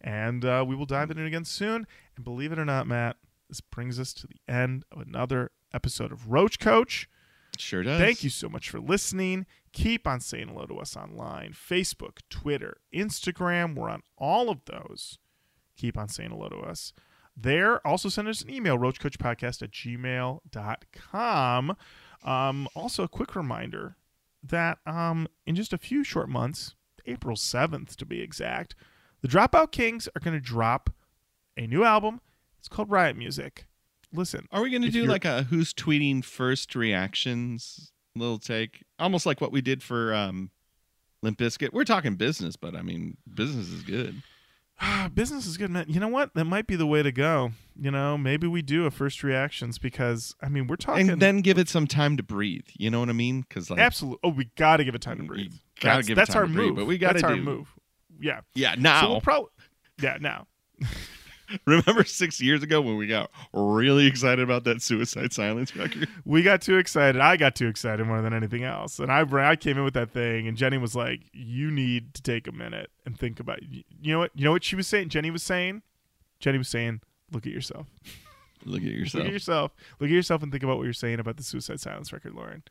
[0.00, 1.86] And uh, we will dive in it again soon.
[2.16, 3.16] And believe it or not, Matt,
[3.48, 7.06] this brings us to the end of another episode of Roach Koach.
[7.58, 8.00] Sure does.
[8.00, 9.46] Thank you so much for listening.
[9.72, 13.74] Keep on saying hello to us online Facebook, Twitter, Instagram.
[13.74, 15.18] We're on all of those.
[15.76, 16.92] Keep on saying hello to us.
[17.36, 20.40] There, also send us an email, roachkoachpodcast at gmail.com.
[22.22, 23.96] Um, also, a quick reminder
[24.42, 26.76] that um, in just a few short months,
[27.06, 28.76] April 7th to be exact,
[29.20, 30.90] the Dropout Kings are going to drop
[31.56, 32.20] a new album.
[32.58, 33.66] It's called Riot Music.
[34.14, 38.84] Listen, Are we going to do like a who's tweeting first reactions little take?
[38.98, 40.50] Almost like what we did for um,
[41.22, 41.72] Limp Bizkit.
[41.72, 44.22] We're talking business, but I mean, business is good.
[45.14, 45.86] business is good, man.
[45.88, 46.32] You know what?
[46.34, 47.52] That might be the way to go.
[47.78, 51.10] You know, maybe we do a first reactions because I mean we're talking.
[51.10, 52.66] And then give it some time to breathe.
[52.78, 53.44] You know what I mean?
[53.48, 54.20] Because like, absolutely.
[54.22, 55.52] Oh, we got to give it time to breathe.
[55.80, 56.76] gotta that's give that's time our to breathe, move.
[56.76, 57.68] but we gotta that's our move.
[58.20, 58.42] Yeah.
[58.54, 59.50] yeah, now So we'll probably.
[60.00, 60.18] Yeah.
[60.20, 60.46] Now.
[61.66, 66.08] remember six years ago when we got really excited about that Suicide Silence record?
[66.24, 67.20] we got too excited.
[67.20, 68.98] I got too excited more than anything else.
[68.98, 72.22] And I I came in with that thing, and Jenny was like, "You need to
[72.22, 73.60] take a minute and think about.
[73.62, 74.30] You know what?
[74.34, 75.08] You know what she was saying.
[75.08, 75.82] Jenny was saying.
[76.40, 77.00] Jenny was saying,
[77.32, 77.86] look at yourself.
[78.66, 79.14] Look at yourself.
[79.20, 79.74] Look at yourself.
[80.00, 82.62] Look at yourself and think about what you're saying about the Suicide Silence record, Lorin.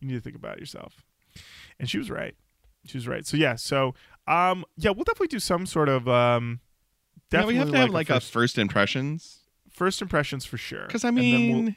[0.00, 1.04] You need to think about it yourself.
[1.78, 2.34] And she was right.
[2.86, 3.24] She was right.
[3.24, 3.54] So yeah.
[3.54, 3.94] So
[4.26, 6.58] um yeah, we'll definitely do some sort of um.
[7.32, 9.38] Yeah, we have to definitely have like a first, first impressions.
[9.70, 10.86] first impressions for sure.
[10.86, 11.76] Because I And then we'll- mean,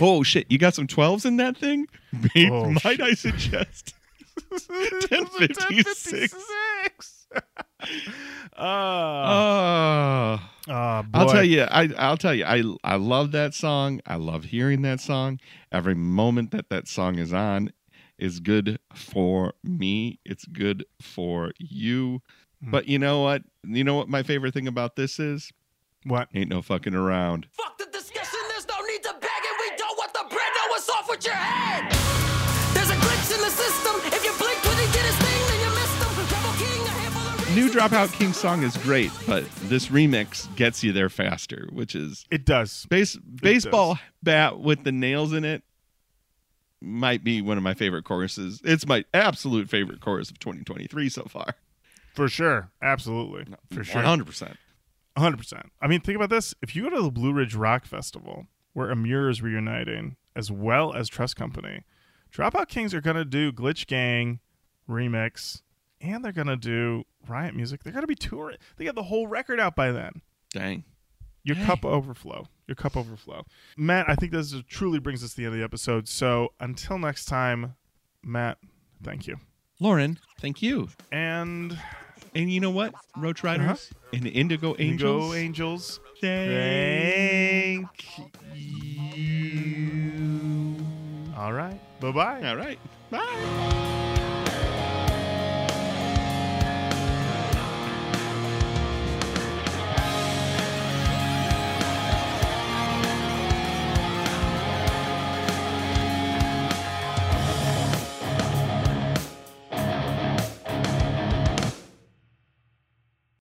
[0.00, 1.86] oh shit, you got some twelves in that thing?
[2.12, 3.00] Maybe, Oh, might shit.
[3.00, 3.94] I suggest?
[4.50, 5.64] 1056.
[5.70, 7.26] 1056.
[8.56, 10.38] uh,
[10.68, 11.62] Oh, uh, I'll tell you.
[11.62, 12.44] I I'll tell you.
[12.44, 14.00] I I love that song.
[14.06, 15.38] I love hearing that song.
[15.70, 17.70] Every moment that that song is on
[18.18, 20.18] is good for me.
[20.24, 22.20] It's good for you.
[22.64, 22.70] Hmm.
[22.72, 23.42] But you know what?
[23.64, 25.52] You know what my favorite thing about this is?
[26.04, 26.28] What?
[26.34, 27.46] Ain't no fucking around.
[27.52, 28.15] Fuck the discussion,
[31.16, 31.90] with your head.
[32.74, 33.94] There's a glitch in the system.
[34.12, 36.58] If you blinked when he did his thing, then you missed him.
[36.58, 37.70] King, a handful of New.
[37.70, 42.44] Dropout King song is great, but this remix gets you there faster, which is It
[42.44, 42.84] does.
[42.90, 45.62] base baseball bat with the nails in it
[46.82, 48.60] might be one of my favorite choruses.
[48.62, 51.54] It's my absolute favorite chorus of 2023 so far.
[52.14, 52.70] For sure.
[52.82, 53.46] Absolutely.
[53.72, 54.02] For sure.
[54.02, 54.54] 100%.
[55.16, 55.62] 100%.
[55.80, 56.54] I mean, think about this.
[56.60, 60.94] If you go to the Blue Ridge Rock Festival, where Emmure is reuniting, as well
[60.94, 61.82] as Trust Company,
[62.32, 64.38] Dropout Kings are going to do Glitch Gang
[64.88, 65.62] remix,
[66.00, 67.82] and they're going to do Riot Music.
[67.82, 68.58] They're going to be touring.
[68.76, 70.20] They got the whole record out by then.
[70.52, 70.84] Dang.
[71.42, 71.64] Your Dang.
[71.66, 72.46] cup overflow.
[72.66, 73.44] Your cup overflow.
[73.76, 76.08] Matt, I think this is- truly brings us to the end of the episode.
[76.08, 77.74] So until next time,
[78.22, 78.58] Matt,
[79.02, 79.38] thank you.
[79.80, 80.88] Lorin, thank you.
[81.12, 81.78] And
[82.34, 82.94] And you know what?
[83.16, 84.10] Roach Riders uh-huh.
[84.14, 85.28] and Indigo Angels.
[85.30, 86.00] Go Angels.
[86.20, 89.45] Thank Thank you.
[91.36, 91.78] All right.
[92.00, 92.48] Bye bye.
[92.48, 92.78] All right.
[93.10, 94.02] Bye.